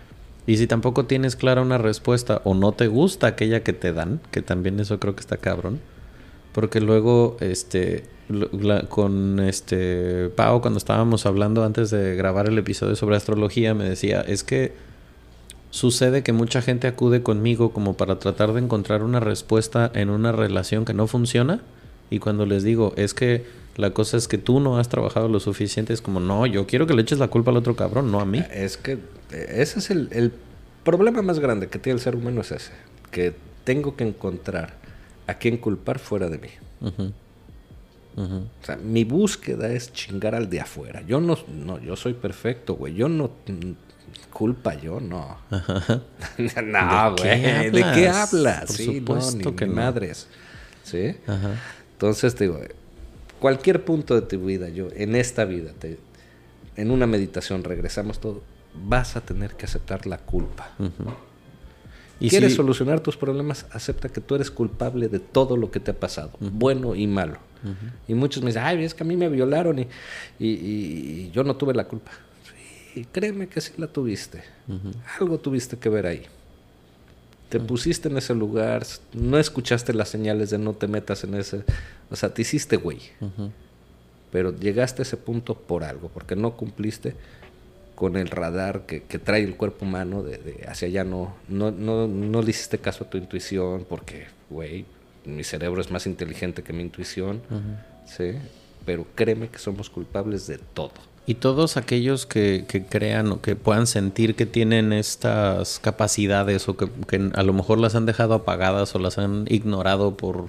[0.46, 4.20] Y si tampoco tienes clara una respuesta o no te gusta aquella que te dan,
[4.30, 5.80] que también eso creo que está cabrón.
[6.52, 12.96] Porque luego, este, la- con este Pau, cuando estábamos hablando antes de grabar el episodio
[12.96, 14.72] sobre astrología, me decía, es que
[15.70, 20.32] sucede que mucha gente acude conmigo como para tratar de encontrar una respuesta en una
[20.32, 21.60] relación que no funciona.
[22.10, 23.44] Y cuando les digo, es que
[23.76, 26.86] la cosa es que tú no has trabajado lo suficiente, es como, no, yo quiero
[26.86, 28.42] que le eches la culpa al otro cabrón, no a mí.
[28.52, 28.98] Es que
[29.30, 30.32] ese es el, el
[30.84, 32.72] problema más grande que tiene el ser humano, es ese.
[33.10, 34.74] Que tengo que encontrar
[35.26, 36.48] a quién culpar fuera de mí.
[36.80, 37.12] Ujú.
[38.14, 41.02] O sea, mi búsqueda es chingar al de afuera.
[41.06, 42.92] Yo no, no yo soy perfecto, güey.
[42.94, 43.30] Yo no
[44.30, 45.38] culpa yo, no.
[45.50, 47.70] no, ¿De qué güey.
[47.70, 48.66] ¿De qué hablas?
[48.66, 49.80] Por Sí, supuesto no, ni, que ni no.
[49.80, 50.26] madres.
[50.82, 51.16] ¿Sí?
[51.26, 51.54] Ajá.
[51.92, 52.60] Entonces, te digo,
[53.42, 55.98] cualquier punto de tu vida, yo, en esta vida, te,
[56.76, 58.40] en una meditación regresamos todo,
[58.86, 60.70] vas a tener que aceptar la culpa.
[62.20, 63.66] ¿Y ¿Quieres solucionar tus problemas?
[63.72, 67.38] Acepta que tú eres culpable de todo lo que te ha pasado, bueno y malo.
[68.06, 69.88] Y muchos me dicen, ay, es que a mí me violaron y,
[70.38, 72.12] y, yo no tuve la culpa.
[72.94, 74.44] Sí, créeme que sí la tuviste.
[75.18, 76.26] Algo tuviste que ver ahí.
[77.52, 81.64] Te pusiste en ese lugar, no escuchaste las señales de no te metas en ese...
[82.10, 83.00] O sea, te hiciste güey.
[84.30, 87.14] Pero llegaste a ese punto por algo, porque no cumpliste
[87.94, 92.42] con el radar que, trae el cuerpo humano de, hacia allá no, no, no, no
[92.42, 94.86] le hiciste caso a tu intuición porque, güey,
[95.26, 97.42] mi cerebro es más inteligente que mi intuición,
[98.06, 98.32] ¿sí?
[98.86, 101.11] Pero créeme que somos culpables de todo.
[101.24, 106.88] Y todos aquellos que, crean o que puedan sentir que tienen estas capacidades o que,
[107.34, 110.48] a lo mejor las han dejado apagadas o las han ignorado por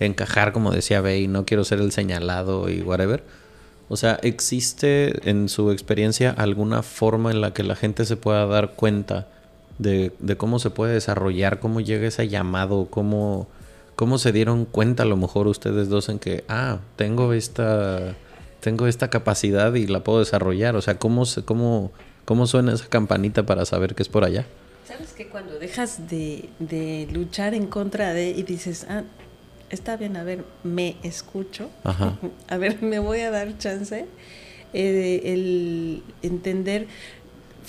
[0.00, 3.22] encajar, como decía Bey, no quiero ser el señalado y whatever
[3.88, 8.46] o sea, ¿existe en su experiencia alguna forma en la que la gente se pueda
[8.46, 9.28] dar cuenta
[9.78, 13.46] de, cómo se puede desarrollar, cómo llega ese llamado, cómo,
[13.94, 18.16] cómo se dieron cuenta a lo mejor ustedes dos en que, ah, tengo esta,
[18.64, 20.74] tengo esta capacidad y la puedo desarrollar?
[20.74, 21.92] O sea, ¿cómo, cómo,
[22.24, 24.46] cómo suena esa campanita para saber que es por allá?
[24.88, 29.02] ¿Sabes que cuando dejas de, de luchar en contra de y dices, ah,
[29.68, 31.68] está bien, a ver, me escucho,
[32.48, 34.06] a ver, me voy a dar chance,
[34.72, 36.86] eh, el entender,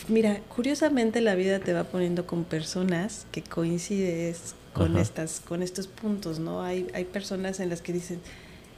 [0.07, 5.87] mira, curiosamente la vida te va poniendo con personas que coincides con estas, con estos
[5.87, 6.63] puntos, ¿no?
[6.63, 8.21] Hay, hay personas en las que dicen,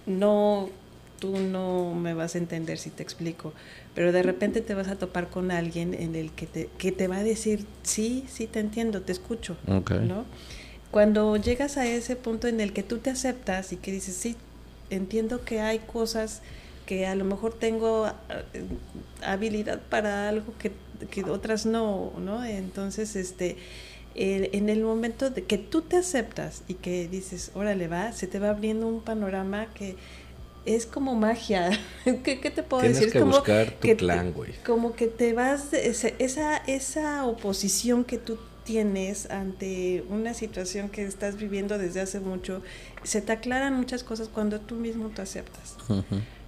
[0.07, 0.69] no,
[1.19, 3.53] tú no me vas a entender si te explico,
[3.95, 7.07] pero de repente te vas a topar con alguien en el que te, que te
[7.07, 10.25] va a decir, sí, sí te entiendo, te escucho, ¿no?
[10.91, 14.35] Cuando llegas a ese punto en el que tú te aceptas y que dices, sí,
[14.89, 16.41] entiendo que hay cosas
[16.85, 18.63] que a lo mejor tengo eh,
[19.21, 20.71] habilidad para algo que,
[21.29, 22.43] otras no, ¿no?
[22.43, 23.57] Entonces, este,
[24.15, 28.39] en el momento de que tú te aceptas y que dices, órale, va, se te
[28.39, 29.95] va abriendo un panorama que
[30.67, 31.71] es como magia.
[32.23, 33.11] ¿Qué, te puedo decir?
[33.11, 34.53] que como buscar tu clan, güey.
[34.65, 38.37] Como que te vas, esa, esa oposición que tú
[38.67, 42.61] tienes ante una situación que estás viviendo desde hace mucho,
[43.03, 45.77] se te aclaran muchas cosas cuando tú mismo te aceptas.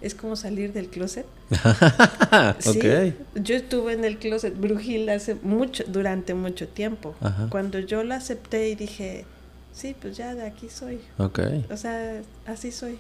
[0.02, 1.26] Es como salir del closet.
[2.60, 3.14] ¿Sí?
[3.36, 7.16] Yo estuve en el closet brujil hace mucho, durante mucho tiempo.
[7.50, 9.26] Cuando yo la acepté y dije,
[9.72, 11.00] sí, pues ya de aquí soy.
[11.18, 13.00] O sea, así soy.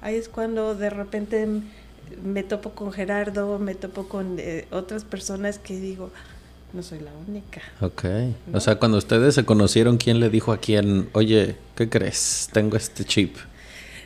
[0.00, 1.46] Ahí es cuando de repente
[2.22, 6.10] me topo con Gerardo, me topo con eh, otras personas que digo,
[6.72, 7.60] no soy la única.
[7.80, 8.04] Ok.
[8.52, 12.48] O sea, cuando ustedes se conocieron, ¿quién le dijo a quién, oye, ¿qué crees?
[12.52, 13.36] Tengo este chip.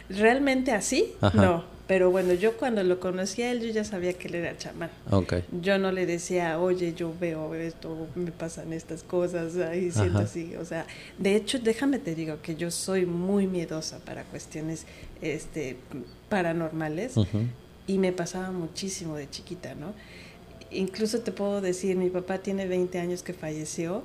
[0.09, 1.74] Realmente así, no.
[1.87, 4.91] Pero bueno, yo cuando lo conocí a él, yo ya sabía que él era chamán.
[5.11, 5.45] Okay.
[5.61, 10.57] Yo no le decía, oye, yo veo esto, me pasan estas cosas, ahí siento así.
[10.57, 10.87] O sea,
[11.19, 14.87] de hecho, déjame te digo que yo soy muy miedosa para cuestiones
[15.21, 15.77] este,
[16.31, 17.17] paranormales
[17.87, 19.93] y me pasaba muchísimo de chiquita, ¿no?
[20.75, 24.03] incluso te puedo decir, mi papá tiene 20 años que falleció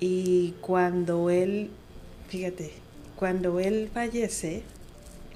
[0.00, 1.70] y cuando él,
[2.28, 2.72] fíjate,
[3.16, 4.62] cuando él fallece,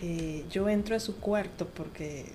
[0.03, 2.27] eh, yo entro a su cuarto porque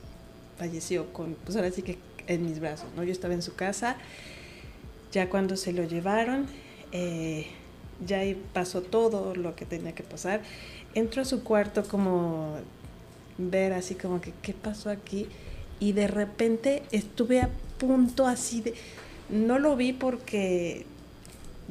[0.57, 1.97] falleció con, pues ahora sí que
[2.28, 3.03] en mis brazos, ¿no?
[3.03, 3.97] Yo estaba en su casa,
[5.11, 6.47] ya cuando se lo llevaron,
[6.91, 7.47] eh,
[8.05, 8.22] ya
[8.53, 10.41] pasó todo lo que tenía que pasar.
[10.93, 12.55] Entro a su cuarto como
[13.38, 15.28] ver así como que, ¿qué pasó aquí?
[15.80, 18.74] Y de repente estuve a punto así de...
[19.30, 20.86] No lo vi porque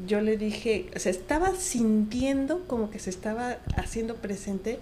[0.06, 4.80] yo le dije, o sea, estaba sintiendo como que se estaba haciendo presente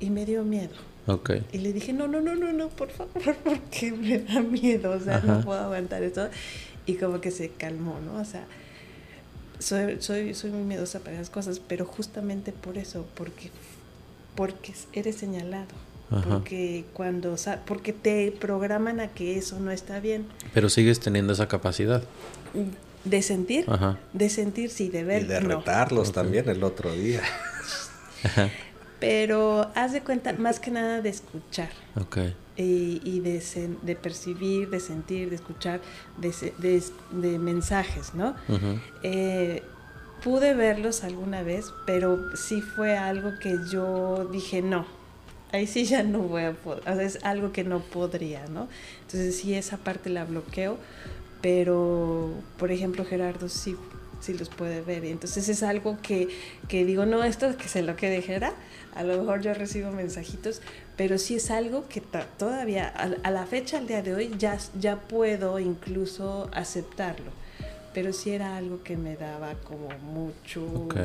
[0.00, 0.74] y me dio miedo.
[1.06, 1.44] Okay.
[1.52, 5.00] Y le dije, no, no, no, no, no, por favor, porque me da miedo, o
[5.00, 6.28] sea, no puedo aguantar esto.
[6.84, 8.20] Y como que se calmó, ¿no?
[8.20, 8.44] O sea,
[9.58, 13.50] soy, soy, soy muy miedosa para esas cosas, pero justamente por eso, porque,
[14.34, 17.36] porque eres señalado porque cuando
[17.66, 20.26] porque te programan a que eso no está bien.
[20.54, 22.02] Pero sigues teniendo esa capacidad.
[23.04, 23.66] De sentir,
[24.12, 25.22] de sentir sí, de ver.
[25.22, 27.22] Y de retarlos también el otro día.
[29.00, 31.70] Pero haz de cuenta, más que nada de escuchar.
[31.94, 32.34] Okay.
[32.56, 33.42] Y, de,
[33.82, 35.80] de, percibir, de sentir, de escuchar,
[36.16, 36.82] de,
[37.12, 38.34] de, mensajes, ¿no?
[39.02, 39.62] Eh,
[40.24, 44.86] pude verlos alguna vez, pero sí fue algo que yo dije no
[45.52, 48.68] ahí sí ya no voy a poder, es algo que no podría, ¿no?
[49.02, 50.78] Entonces sí, esa parte la bloqueo,
[51.40, 53.76] pero, por ejemplo, Gerardo sí,
[54.20, 56.28] sí los puede ver, y entonces es algo que,
[56.68, 58.54] que digo, no, esto que se lo que dijera,
[58.96, 60.62] a lo mejor yo recibo mensajitos,
[60.96, 64.96] pero sí es algo que todavía, a, la fecha, al día de hoy, ya, ya
[64.96, 67.30] puedo incluso aceptarlo.
[67.92, 70.60] Pero sí era algo que me daba como mucho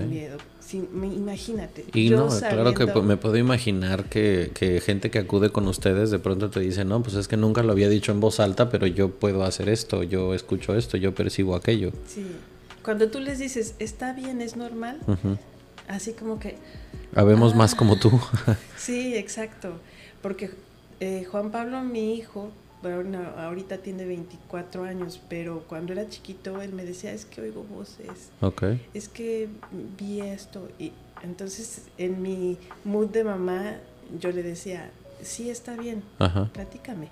[0.09, 0.37] miedo.
[0.73, 1.85] imagínate.
[1.93, 6.19] Y no, claro que me puedo imaginar que, que, gente que acude con ustedes de
[6.19, 8.87] pronto te dice, no, pues es que nunca lo había dicho en voz alta, pero
[8.87, 11.91] yo puedo hacer esto, yo escucho esto, yo percibo aquello.
[12.07, 12.25] Sí.
[12.83, 14.99] Cuando tú les dices, está bien, es normal,
[15.87, 16.57] así como que...
[17.15, 18.19] Habemos más como tú.
[18.77, 19.73] sí, exacto.
[20.21, 20.51] Porque
[20.99, 22.51] eh, Juan Pablo, mi hijo,
[22.81, 27.63] bueno, ahorita tiene 24 años, pero cuando era chiquito él me decía, es que oigo
[27.63, 28.31] voces.
[28.41, 28.85] Okay.
[28.93, 29.49] Es que
[29.97, 30.67] vi esto.
[30.79, 30.91] Y
[31.23, 33.75] entonces en mi mood de mamá
[34.19, 34.89] yo le decía,
[35.21, 36.03] sí está bien,
[36.53, 37.09] platícame.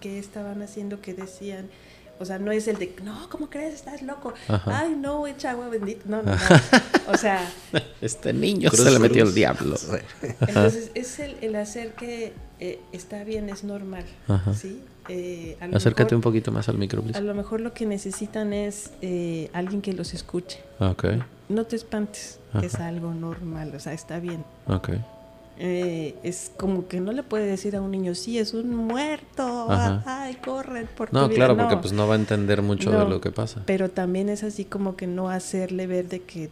[0.00, 1.00] ¿Qué estaban haciendo?
[1.00, 1.70] ¿Qué decían?
[2.18, 3.74] O sea, no es el de, no, ¿cómo crees?
[3.74, 4.32] Estás loco.
[4.66, 6.04] Ay, no, echa agua bendita.
[6.06, 6.38] No, no, no.
[7.12, 7.48] O sea.
[8.00, 9.76] Este niño se le metió el diablo.
[10.40, 14.04] Entonces, es el, el hacer que eh, está bien, es normal.
[14.54, 14.82] ¿sí?
[15.08, 19.50] Eh, Acércate un poquito más al micro, A lo mejor lo que necesitan es eh,
[19.52, 20.60] alguien que los escuche.
[20.78, 21.22] Okay.
[21.48, 24.44] No te espantes, es algo normal, o sea, está bien.
[24.66, 25.00] Okay.
[25.58, 29.68] Eh, es como que no le puede decir a un niño, sí, es un muerto,
[29.70, 33.30] ay, corre por No, claro, porque pues no va a entender mucho de lo que
[33.30, 33.62] pasa.
[33.64, 36.50] Pero también es así como que no hacerle ver de que,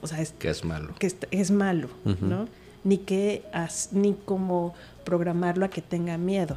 [0.00, 0.94] o sea, es, que es malo.
[0.98, 1.88] Que es, malo,
[2.20, 2.46] ¿no?
[2.84, 3.42] Ni que,
[3.92, 4.74] ni como
[5.04, 6.56] programarlo a que tenga miedo.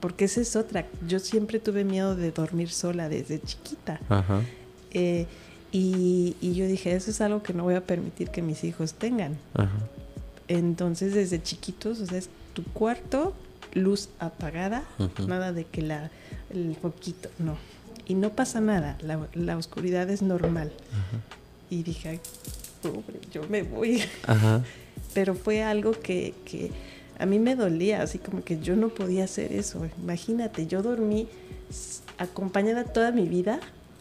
[0.00, 0.86] Porque esa es otra.
[1.06, 4.00] Yo siempre tuve miedo de dormir sola desde chiquita.
[4.90, 5.26] Eh,
[5.70, 8.94] y, y, yo dije, eso es algo que no voy a permitir que mis hijos
[8.94, 9.36] tengan.
[9.54, 9.70] Ajá.
[10.48, 13.34] Entonces, desde chiquitos, o sea, es tu cuarto,
[13.74, 14.84] luz apagada,
[15.26, 16.10] nada de que la,
[16.50, 17.56] el foquito, no.
[18.06, 20.72] Y no pasa nada, la, la oscuridad es normal.
[21.68, 22.20] Y dije, Ay,
[22.82, 24.02] pobre, yo me voy.
[25.14, 26.70] Pero fue algo que, que
[27.18, 29.88] a mí me dolía, así como que yo no podía hacer eso.
[30.02, 31.28] Imagínate, yo dormí
[32.18, 33.60] acompañada toda mi vida.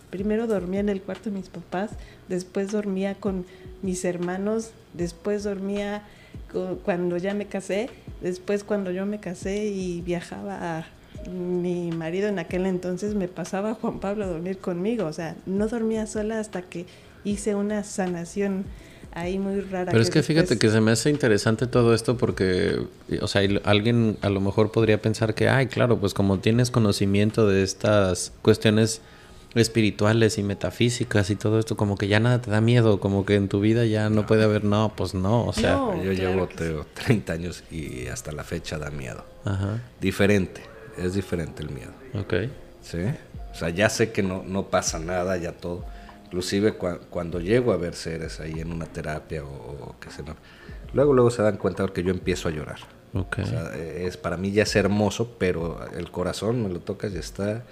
[0.09, 1.91] Primero dormía en el cuarto de mis papás,
[2.29, 3.45] después dormía con
[3.81, 6.03] mis hermanos, después dormía
[6.83, 7.89] cuando ya me casé,
[8.21, 10.85] después cuando yo me casé y viajaba a
[11.29, 15.67] mi marido en aquel entonces me pasaba Juan Pablo a dormir conmigo, o sea, no
[15.67, 16.85] dormía sola hasta que
[17.23, 18.65] hice una sanación
[19.11, 19.91] ahí muy rara.
[19.91, 22.79] Pero es que fíjate que se me hace interesante todo esto porque,
[23.21, 27.47] o sea, alguien a lo mejor podría pensar que, ay, claro, pues como tienes conocimiento
[27.47, 29.01] de estas cuestiones
[29.55, 33.35] espirituales y metafísicas y todo esto, como que ya nada te da miedo, como que
[33.35, 35.79] en tu vida ya no, puede haber, no, pues no, o sea.
[36.03, 39.23] yo llevo 30 años y hasta la fecha da miedo.
[39.45, 39.81] Ajá.
[40.01, 40.61] Diferente,
[40.97, 41.91] es diferente el miedo.
[42.13, 42.33] Ok.
[42.81, 42.99] Sí,
[43.51, 45.85] o sea, ya sé que no, no pasa nada, ya todo.
[46.25, 50.35] Inclusive cuando llego a ver seres ahí en una terapia o, que se no,
[50.93, 52.79] luego luego se dan cuenta que yo empiezo a llorar.
[53.13, 53.45] Okay.
[53.45, 57.17] O sea, es para mí ya es hermoso, pero el corazón me lo tocas y
[57.17, 57.63] está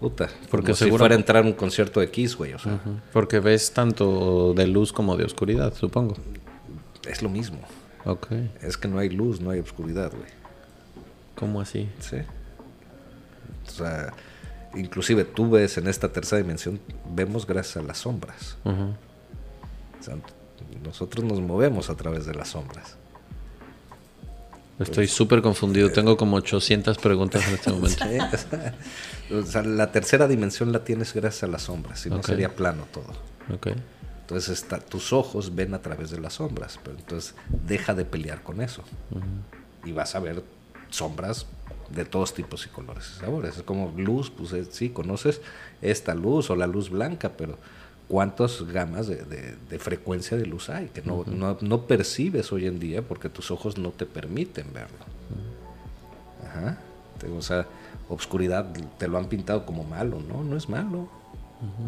[0.00, 2.80] Puta, porque como si fuera a entrar a un concierto de Kiss, güey, o sea.
[3.12, 6.16] Porque ves tanto de luz como de oscuridad, supongo.
[7.08, 7.60] Es lo mismo.
[8.04, 8.28] Ok.
[8.62, 10.30] Es que no hay luz, no hay oscuridad, güey.
[11.34, 11.88] ¿Cómo así?
[11.98, 12.16] Sí.
[13.66, 14.12] O sea,
[14.74, 16.78] inclusive tú ves en esta tercera dimensión,
[17.10, 18.56] vemos gracias a las sombras.
[18.64, 20.16] o sea,
[20.84, 22.96] nosotros nos movemos a través de las sombras.
[24.78, 28.04] Estoy súper confundido, tengo como 800 preguntas en este momento.
[29.28, 32.86] O sea, la tercera dimensión la tienes gracias a las sombras, si no sería plano
[32.92, 33.12] todo.
[33.56, 33.74] Okay.
[34.20, 37.34] Entonces está, tus ojos ven a través de las sombras, pero entonces
[37.66, 38.84] deja de pelear con eso.
[39.84, 40.44] Y vas a ver
[40.90, 41.46] sombras
[41.90, 43.56] de todos tipos y colores y sabores.
[43.56, 45.40] Es como luz, pues sí, conoces
[45.82, 47.58] esta luz o la luz blanca, pero
[48.08, 53.28] ¿cuántas gamas de, frecuencia de luz hay que no, no, percibes hoy en día porque
[53.28, 54.98] tus ojos no te permiten verlo?
[56.46, 56.78] Ajá.
[57.36, 57.66] O sea,
[58.08, 61.08] obscuridad te lo han pintado como malo, no, no es malo.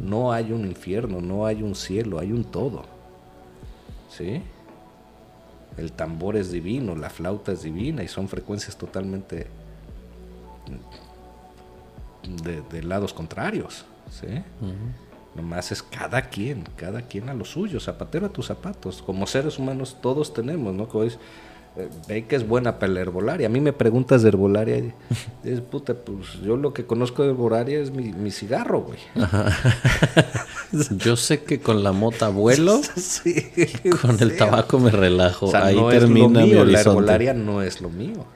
[0.00, 2.84] No hay un infierno, no hay un cielo, hay un todo.
[4.10, 4.42] ¿Sí?
[5.76, 9.46] El tambor es divino, la flauta es divina y son frecuencias totalmente
[12.42, 13.84] de, lados contrarios.
[14.10, 14.42] ¿Sí?
[15.34, 19.02] Nomás es cada quien, cada quien a lo suyo, zapatero a tus zapatos.
[19.02, 20.88] Como seres humanos todos tenemos, ¿no?
[20.88, 21.18] Como
[22.08, 23.46] ve que es buena para la herbolaria.
[23.46, 24.92] A mí me preguntas de herbolaria y
[25.42, 28.98] dices, puta, pues yo lo que conozco de herbolaria es mi, cigarro, güey.
[30.98, 32.80] yo sé que con la mota vuelo,
[34.02, 35.54] con el tabaco me relajo.
[35.54, 38.26] Ahí termina mi La herbolaria no es lo mío.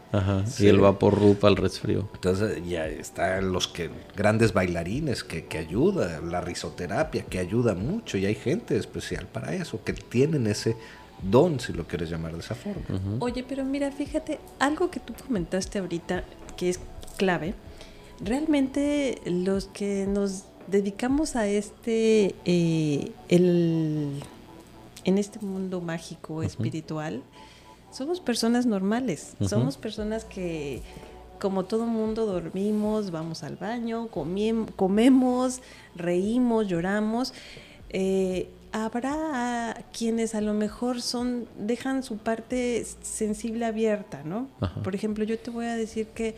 [0.58, 2.08] Y el vapor rupa al resfrío.
[2.14, 8.18] Entonces ya están los que grandes bailarines que, que ayuda, la risoterapia que ayuda mucho
[8.18, 10.76] y hay gente especial para eso, que tienen ese
[11.22, 12.82] don, si lo quieres llamar de esa forma.
[13.20, 16.24] Oye, pero mira, fíjate, algo que tú comentaste ahorita
[16.56, 16.80] que es
[17.16, 17.54] clave,
[18.20, 24.22] realmente los que nos dedicamos a este, eh, el,
[25.04, 27.22] en este mundo mágico, espiritual,
[27.90, 30.82] somos personas normales, somos personas que
[31.38, 35.60] como todo mundo dormimos, vamos al baño, comemos,
[35.96, 37.34] reímos, lloramos.
[37.90, 44.48] Eh, habrá quienes a lo mejor son dejan su parte sensible abierta, ¿no?
[44.82, 46.34] Por ejemplo, yo te voy a decir que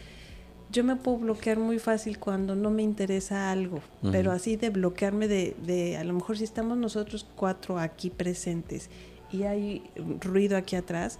[0.71, 3.81] yo me puedo bloquear muy fácil cuando no me interesa algo,
[4.11, 8.91] pero así de bloquearme de, de, a lo mejor si estamos nosotros cuatro aquí presentes
[9.31, 9.83] y hay
[10.21, 11.19] ruido aquí atrás,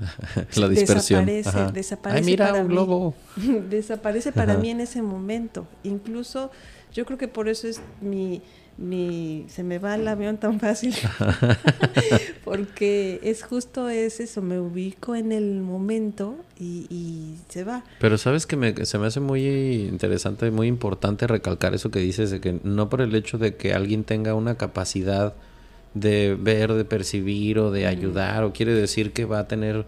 [0.56, 1.26] la dispersión.
[1.26, 2.74] Desaparece, desaparece mira, para un mí.
[2.74, 3.14] globo.
[3.68, 5.66] desaparece para mí en ese momento.
[5.82, 6.50] Incluso
[6.92, 8.42] yo creo que por eso es mi,
[8.80, 10.94] mi se me va el avión tan fácil.
[12.44, 17.84] Porque es justo es eso, me ubico en el momento y, y se va.
[18.00, 22.30] Pero sabes que me, se me hace muy interesante, muy importante recalcar eso que dices,
[22.30, 25.34] de que no por el hecho de que alguien tenga una capacidad
[25.94, 29.84] de ver, de percibir o de ayudar, o quiere decir que va a tener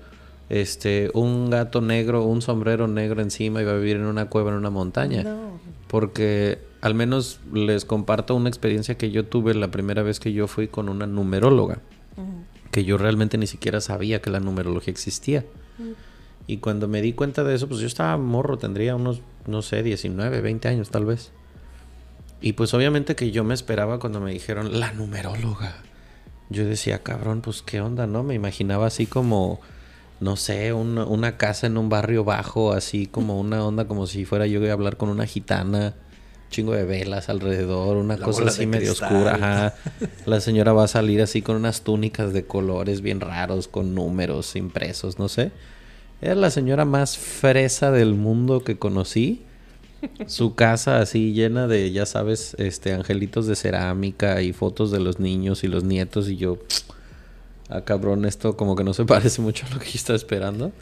[0.50, 4.50] este un gato negro, un sombrero negro encima y va a vivir en una cueva
[4.50, 5.24] en una montaña.
[5.88, 10.46] Porque al menos les comparto una experiencia que yo tuve la primera vez que yo
[10.46, 11.78] fui con una numeróloga,
[12.70, 15.46] que yo realmente ni siquiera sabía que la numerología existía.
[16.46, 19.82] Y cuando me di cuenta de eso, pues yo estaba morro, tendría unos, no sé,
[19.82, 21.32] 19, 20 años tal vez.
[22.42, 25.82] Y pues obviamente que yo me esperaba cuando me dijeron la numeróloga
[26.52, 28.22] yo decía, cabrón, pues qué onda, ¿no?
[28.22, 29.60] Me imaginaba así como,
[30.20, 34.46] no sé, una casa en un barrio bajo, así como una onda como si fuera
[34.46, 35.94] yo a hablar con una gitana,
[36.52, 39.34] chingo de velas alrededor, una cosa así medio oscura.
[39.34, 39.74] Ajá.
[40.26, 44.54] La señora va a salir así con unas túnicas de colores bien raros, con números
[44.54, 45.50] impresos, no sé.
[46.20, 49.42] Era la señora más fresa del mundo que conocí
[50.26, 55.20] su casa así llena de, ya sabes, este angelitos de cerámica y fotos de los
[55.20, 56.58] niños y los nietos y yo,
[57.68, 60.72] ah cabrón, esto como que no se parece mucho a lo que yo estaba esperando.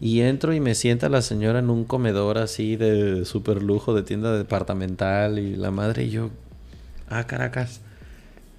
[0.00, 4.02] Y entro y me sienta la señora en un comedor así de super lujo de
[4.02, 6.30] tienda departamental y la madre y yo,
[7.10, 7.82] ah Caracas.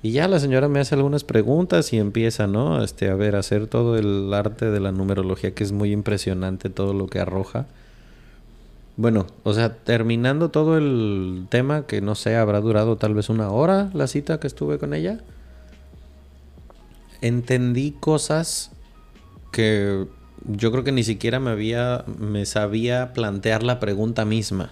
[0.03, 2.83] Y ya la señora me hace algunas preguntas y empieza, ¿no?
[2.83, 6.69] Este, a ver, a hacer todo el arte de la numerología que es muy impresionante
[6.69, 7.65] todo lo que arroja.
[8.97, 13.49] Bueno, o sea, terminando todo el tema, que no sé, habrá durado tal vez una
[13.49, 15.19] hora la cita que estuve con ella,
[17.21, 18.71] entendí cosas
[19.51, 20.07] que
[20.45, 24.71] yo creo que ni siquiera me había, me sabía plantear la pregunta misma.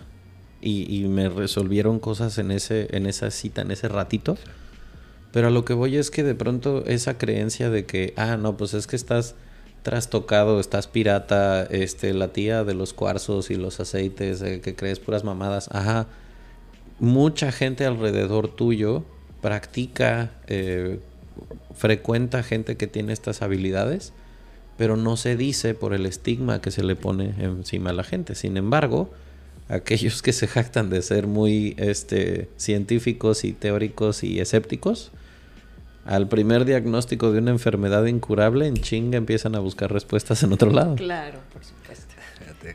[0.62, 4.38] Y, y me resolvieron cosas en, ese, en esa cita, en ese ratito.
[5.32, 8.58] Pero a lo que voy es que de pronto esa creencia de que, ah, no,
[8.58, 9.36] pues es que estás
[9.84, 15.24] trastocado, estás pirata, este, la tía de los cuarzos y los aceites, que crees puras
[15.24, 16.08] mamadas, ajá.
[17.00, 19.06] Mucha gente alrededor tuyo
[19.42, 21.00] practica, eh,
[21.74, 24.12] frecuenta gente que tiene estas habilidades,
[24.80, 28.34] pero no se dice por el estigma que se le pone encima a la gente.
[28.34, 29.12] Sin embargo,
[29.68, 35.12] aquellos que se jactan de ser muy este, científicos y teóricos y escépticos,
[36.06, 40.72] al primer diagnóstico de una enfermedad incurable, en chinga empiezan a buscar respuestas en otro
[40.72, 40.96] lado.
[40.96, 42.16] Claro, por supuesto.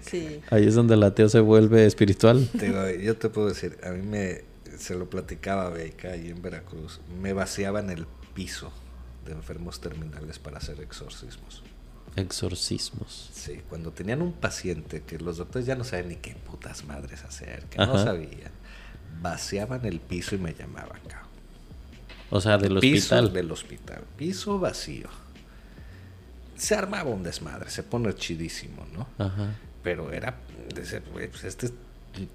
[0.03, 0.43] Sí.
[0.51, 2.47] Ahí es donde el ateo se vuelve espiritual.
[3.03, 4.43] yo te puedo decir, a mí me,
[4.77, 8.71] se lo platicaba Beca ahí en Veracruz, me vaciaban el piso
[9.25, 11.63] de enfermos terminales para hacer exorcismos.
[12.17, 13.31] Exorcismos.
[13.33, 17.25] Sí, cuando tenían un paciente que los doctores ya no saben ni qué putas madres
[17.25, 18.53] hacer, que no sabían,
[19.21, 21.31] vaciaban el piso y me llamaban, cabrón.
[22.31, 23.33] O sea, del piso hospital.
[23.33, 24.05] Del hospital.
[24.17, 25.09] Piso vacío.
[26.57, 29.09] Se armaba un desmadre, se pone chidísimo, ¿no?
[29.25, 29.55] Ajá.
[29.83, 30.37] Pero era,
[30.73, 31.71] pues este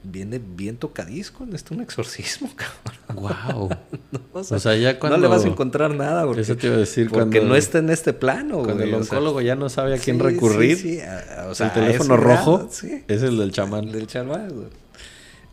[0.04, 3.38] viene bien tocadisco, este un exorcismo, cabrón.
[3.56, 3.70] Wow.
[4.12, 5.18] no, o, sea, ya cuando...
[5.18, 7.80] no le vas a encontrar nada porque, Eso te iba a decir porque no está
[7.80, 8.64] en este plano.
[8.64, 10.78] Cuando el oncólogo ya no sabe a quién recurrir.
[10.78, 11.02] Sí, sí.
[11.48, 12.70] o sea, el teléfono rojo
[13.08, 13.86] es el del chamán.
[13.86, 14.68] El del chamán, güey.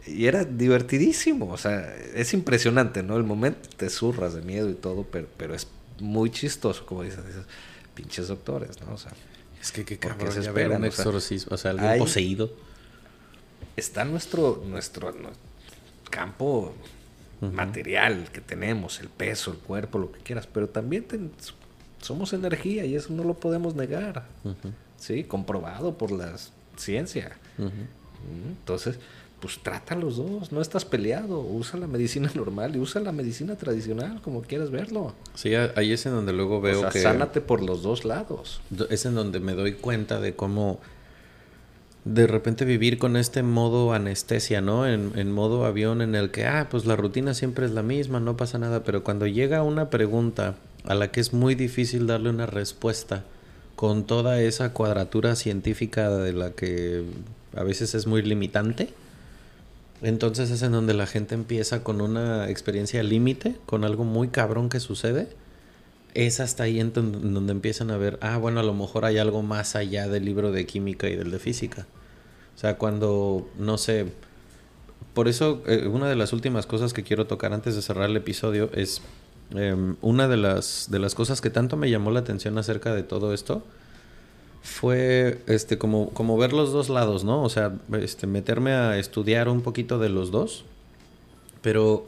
[0.07, 3.17] Y era divertidísimo, o sea, es impresionante, ¿no?
[3.17, 5.67] El momento te zurras de miedo y todo, pero, pero es
[5.99, 7.43] muy chistoso, como dices, dices
[7.95, 8.95] pinches doctores, ¿no?
[8.95, 9.13] O sea,
[9.61, 12.53] es que qué cabrón se espera un exorcismo, o sea, algo poseído.
[13.77, 15.13] Está nuestro, nuestro,
[16.11, 16.73] campo
[17.41, 21.05] material que tenemos, el peso, el cuerpo, lo que quieras, pero también
[22.01, 24.27] somos energía y eso no lo podemos negar,
[24.97, 25.25] ¿sí?
[25.25, 26.35] Comprobado por la
[26.77, 27.37] ciencia.
[27.59, 28.99] Entonces,
[29.41, 33.57] pues trata los dos, no estás peleado, usa la medicina normal y usa la medicina
[33.57, 35.15] tradicional, como quieras verlo.
[35.35, 38.61] Sí, ahí es en donde luego veo o sea, sánate por los dos lados.
[38.89, 40.81] Es en donde me doy cuenta de cómo
[42.07, 44.87] de repente vivir con este modo anestesia, ¿no?
[44.87, 48.21] En, en, modo avión en el que, ah, pues la rutina siempre es la misma,
[48.21, 50.55] no pasa nada, pero cuando llega una pregunta
[50.85, 53.25] a la que es muy difícil darle una respuesta
[53.75, 57.03] con toda esa cuadratura científica de la que
[57.57, 58.91] a veces es muy limitante,
[60.01, 64.69] entonces es en donde la gente empieza con una experiencia límite, con algo muy cabrón
[64.69, 65.29] que sucede.
[66.17, 69.43] Es hasta ahí en donde empiezan a ver, ah, bueno, a lo mejor hay algo
[69.43, 71.87] más allá del libro de química y del de física.
[72.55, 74.07] O sea, cuando, no sé,
[75.13, 78.17] por eso eh, una de las últimas cosas que quiero tocar antes de cerrar el
[78.17, 79.03] episodio es
[79.51, 83.03] em, una de las, de las cosas que tanto me llamó la atención acerca de
[83.03, 83.63] todo esto
[84.63, 87.43] fue este como, como ver los dos lados, ¿no?
[87.43, 90.65] O sea, este, meterme a estudiar un poquito de los dos.
[91.61, 92.07] Pero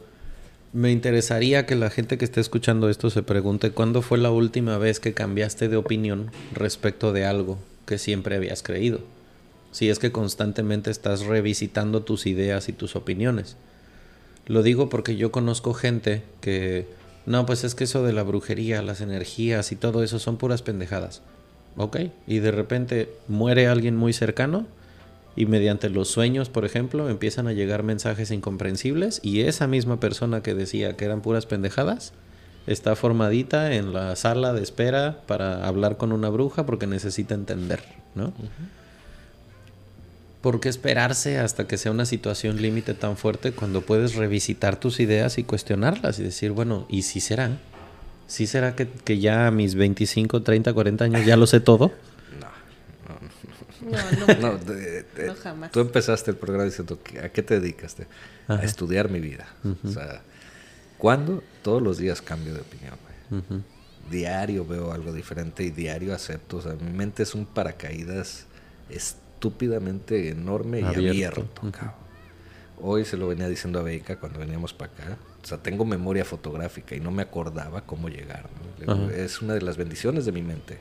[0.71, 4.77] me interesaría que la gente que esté escuchando esto se pregunte cuándo fue la última
[4.77, 8.99] vez que cambiaste de opinión respecto de algo que siempre habías creído.
[9.71, 13.55] Si es que constantemente estás revisitando tus ideas y tus opiniones.
[14.45, 16.87] Lo digo porque yo conozco gente que,
[17.25, 20.61] no, pues es que eso de la brujería, las energías y todo eso son puras
[20.61, 21.21] pendejadas.
[21.77, 21.97] Ok,
[22.27, 24.65] y de repente muere alguien muy cercano
[25.35, 30.41] y mediante los sueños, por ejemplo, empiezan a llegar mensajes incomprensibles y esa misma persona
[30.41, 32.13] que decía que eran puras pendejadas
[32.67, 37.81] está formadita en la sala de espera para hablar con una bruja porque necesita entender,
[38.15, 38.33] ¿no?
[40.41, 44.99] ¿Por qué esperarse hasta que sea una situación límite tan fuerte cuando puedes revisitar tus
[44.99, 47.59] ideas y cuestionarlas y decir, bueno, ¿y si serán?
[48.27, 51.91] ¿Sí será que, que ya a mis 25, 30, 40 años ya lo sé todo?
[53.81, 54.59] No, no, no,
[55.25, 55.71] no, jamás.
[55.71, 58.07] Tú empezaste el programa diciendo, ¿a qué te dedicaste?
[58.47, 59.47] A estudiar mi vida.
[59.83, 60.21] O sea,
[60.97, 61.43] ¿cuándo?
[61.61, 62.95] Todos los días cambio de opinión.
[64.09, 66.57] Diario veo algo diferente y diario acepto.
[66.57, 68.45] O sea, mi mente es un paracaídas
[68.89, 71.47] estúpidamente enorme y abierto.
[72.81, 75.17] Hoy se lo venía diciendo a Beca cuando veníamos para acá.
[75.43, 78.49] O sea, tengo memoria fotográfica y no me acordaba cómo llegar.
[79.15, 80.79] Es una de las bendiciones de mi mente.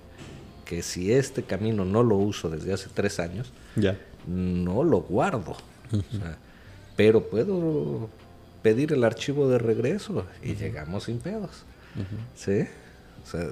[0.68, 3.96] Que si este camino no lo uso desde hace tres años, ya.
[4.26, 5.56] no lo guardo.
[6.94, 8.10] pero puedo
[8.62, 11.64] pedir el archivo de regreso y llegamos sin pedos.
[12.36, 12.66] ¿Sí?
[13.24, 13.48] O sea,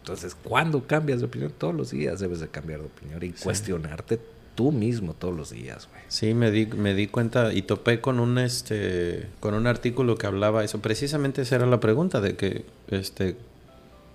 [0.00, 1.52] entonces, ¿cuándo cambias de opinión?
[1.58, 4.18] Todos los días debes de cambiar de opinión y cuestionarte
[4.54, 6.02] tú mismo todos los días, güey.
[6.08, 10.26] Sí, me di, me di cuenta y topé con un este con un artículo que
[10.26, 10.80] hablaba eso.
[10.80, 13.36] Precisamente esa era la pregunta de que este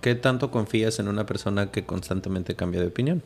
[0.02, 3.22] ¿qué tanto confías en una persona que constantemente cambia de opinión?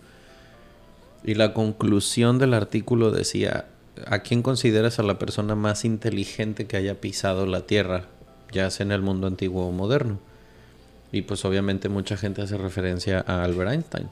[1.24, 3.66] Y la conclusión del artículo decía,
[4.06, 8.04] ¿a quién consideras a la persona más inteligente que haya pisado la Tierra,
[8.52, 10.20] ya sea en el mundo antiguo o moderno?
[11.10, 14.08] Y pues obviamente mucha gente hace referencia a Albert Einstein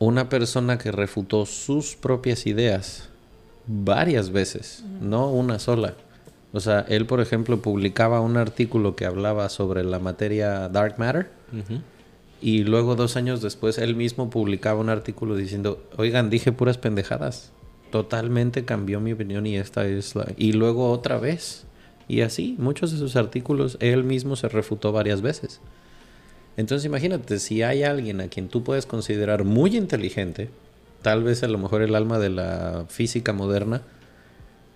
[0.00, 3.10] una persona que refutó sus propias ideas
[3.66, 5.94] varias veces, no una sola.
[6.52, 11.30] O sea, él, por ejemplo, publicaba un artículo que hablaba sobre la materia dark matter
[12.40, 17.52] y luego dos años después él mismo publicaba un artículo diciendo, oigan, dije puras pendejadas.
[17.90, 20.32] Totalmente cambió mi opinión y esta es la...
[20.36, 21.66] Y luego otra vez.
[22.08, 25.60] Y así, muchos de sus artículos él mismo se refutó varias veces.
[26.56, 30.50] Entonces imagínate, si hay alguien a quien tú puedes considerar muy inteligente,
[31.02, 33.82] tal vez a lo mejor el alma de la física moderna,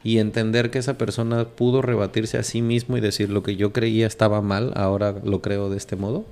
[0.04, 3.72] y entender que esa persona pudo rebatirse a sí mismo y decir lo que yo
[3.72, 6.24] creía estaba mal, ahora lo creo de este modo,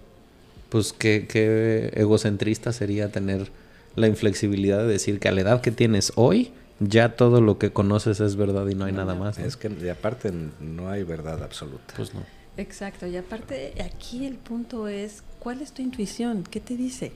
[0.69, 3.51] pues qué, qué egocentrista sería tener
[3.97, 7.73] la inflexibilidad de decir que a la edad que tienes hoy, ya todo lo que
[7.73, 9.39] conoces es verdad y no hay nada más.
[9.39, 11.95] Es que aparte no hay verdad absoluta.
[11.97, 12.21] Pues no.
[12.57, 16.45] Exacto, y aparte aquí el punto es, ¿cuál es tu intuición?
[16.51, 17.13] ¿Qué te dice?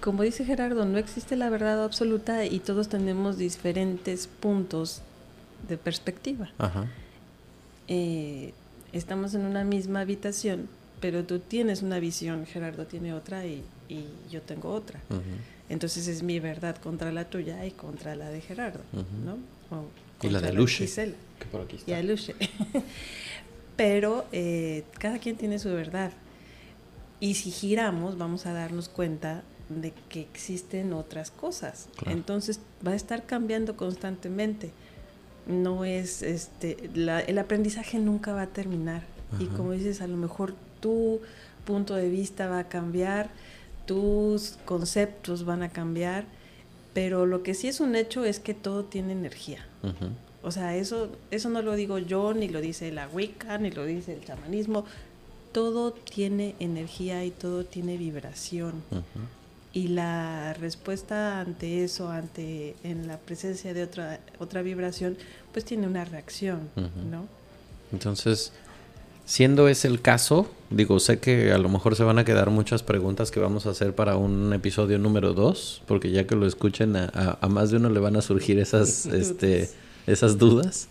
[0.00, 5.02] Como dice Gerardo, no existe la verdad absoluta y todos tenemos diferentes puntos
[5.68, 6.50] de perspectiva.
[7.88, 8.52] Eh,
[8.92, 10.68] estamos en una misma habitación,
[11.00, 13.62] pero tú tienes una visión, Gerardo tiene otra y,
[14.30, 15.00] yo tengo otra.
[15.68, 18.80] Entonces es mi verdad contra la tuya y contra la de Gerardo,
[19.24, 19.38] ¿no?
[20.22, 20.86] y la de Luche.
[20.86, 21.90] Que por aquí está.
[21.90, 22.34] Y a Luche.
[23.76, 26.10] pero eh, cada quien tiene su verdad.
[27.20, 31.88] Y si giramos, vamos a darnos cuenta de que existen otras cosas.
[32.06, 34.70] Entonces va a estar cambiando constantemente.
[35.46, 39.02] No es este el aprendizaje nunca va a terminar.
[39.40, 41.20] Y como dices, a lo mejor tu
[41.64, 43.30] punto de vista va a cambiar,
[43.86, 46.24] tus conceptos van a cambiar,
[46.94, 49.66] Pero lo que sí es un hecho es que todo tiene energía.
[50.42, 53.84] O sea, eso, eso no lo digo yo, ni lo dice la Wicca, ni lo
[53.84, 54.86] dice el chamanismo.
[55.52, 58.82] Todo tiene energía y todo tiene vibración.
[59.76, 65.18] Y la respuesta ante eso, ante en la presencia de otra, otra vibración,
[65.52, 66.70] pues tiene una reacción,
[67.10, 67.28] ¿no?
[67.92, 68.54] Entonces,
[69.26, 72.82] siendo ese el caso, digo, sé que a lo mejor se van a quedar muchas
[72.82, 76.96] preguntas que vamos a hacer para un episodio número dos, porque ya que lo escuchen
[76.96, 79.68] a, a más de uno le van a surgir esas, este
[80.06, 80.88] esas dudas.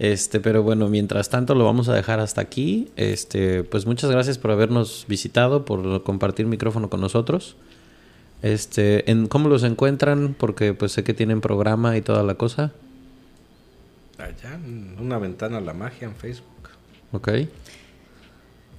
[0.00, 2.88] Este, pero bueno, mientras tanto lo vamos a dejar hasta aquí.
[2.96, 7.54] Este, pues muchas gracias por habernos visitado, por compartir micrófono con nosotros.
[8.42, 12.72] Este, en cómo los encuentran, porque pues sé que tienen programa y toda la cosa.
[14.18, 14.58] Allá,
[15.00, 16.70] una ventana a la magia en Facebook.
[17.12, 17.28] Ok.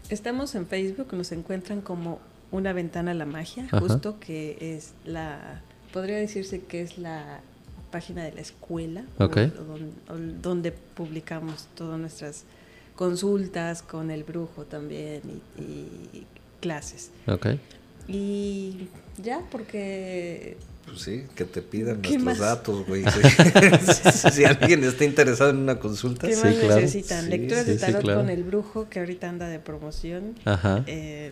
[0.09, 2.19] Estamos en Facebook, nos encuentran como
[2.51, 5.61] una ventana a la magia, justo que es la,
[5.93, 7.41] podría decirse que es la
[7.91, 9.03] página de la escuela,
[10.41, 12.43] donde, publicamos todas nuestras
[12.95, 15.21] consultas con el brujo también
[15.57, 16.25] y,
[16.59, 17.11] clases.
[18.09, 18.87] Y
[19.23, 20.57] ya, porque...
[20.85, 23.03] Pues sí, que te pidan nuestros datos, güey.
[24.33, 26.27] si alguien está interesado en una consulta.
[26.27, 27.29] ¿Qué más necesitan?
[27.29, 30.33] Lecturas de tarot con el brujo, que ahorita anda de promoción.
[30.45, 30.83] Ajá.
[30.87, 31.31] Eh,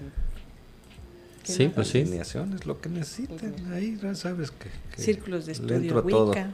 [1.47, 1.99] Sí, pues sí.
[1.99, 3.55] es lo que necesiten.
[3.71, 6.53] Ahí ya sabes que, Círculos de estudio Wicca.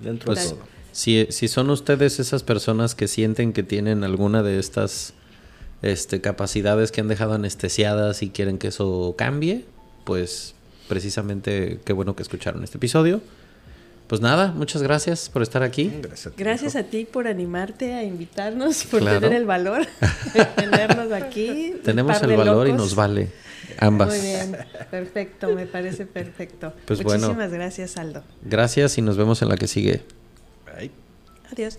[0.00, 0.58] Dentro pues, todo.
[0.92, 5.14] Si, si son ustedes esas personas que sienten que tienen alguna de estas
[5.82, 9.64] este, capacidades que han dejado anestesiadas y quieren que eso cambie,
[10.04, 10.54] pues
[10.88, 13.20] precisamente qué bueno que escucharon este episodio.
[14.06, 15.90] Pues nada, muchas gracias por estar aquí.
[16.36, 19.86] Gracias a ti, por animarte a invitarnos, por tener el valor
[20.34, 21.76] de tenernos aquí.
[21.82, 23.30] Tenemos el valor y nos vale.
[23.78, 24.08] Ambas.
[24.08, 24.56] Muy bien,
[24.90, 26.74] perfecto, me parece perfecto.
[26.84, 28.22] Pues Muchísimas gracias, Aldo.
[28.42, 30.02] Gracias y nos vemos en la que sigue.
[31.50, 31.78] Adiós.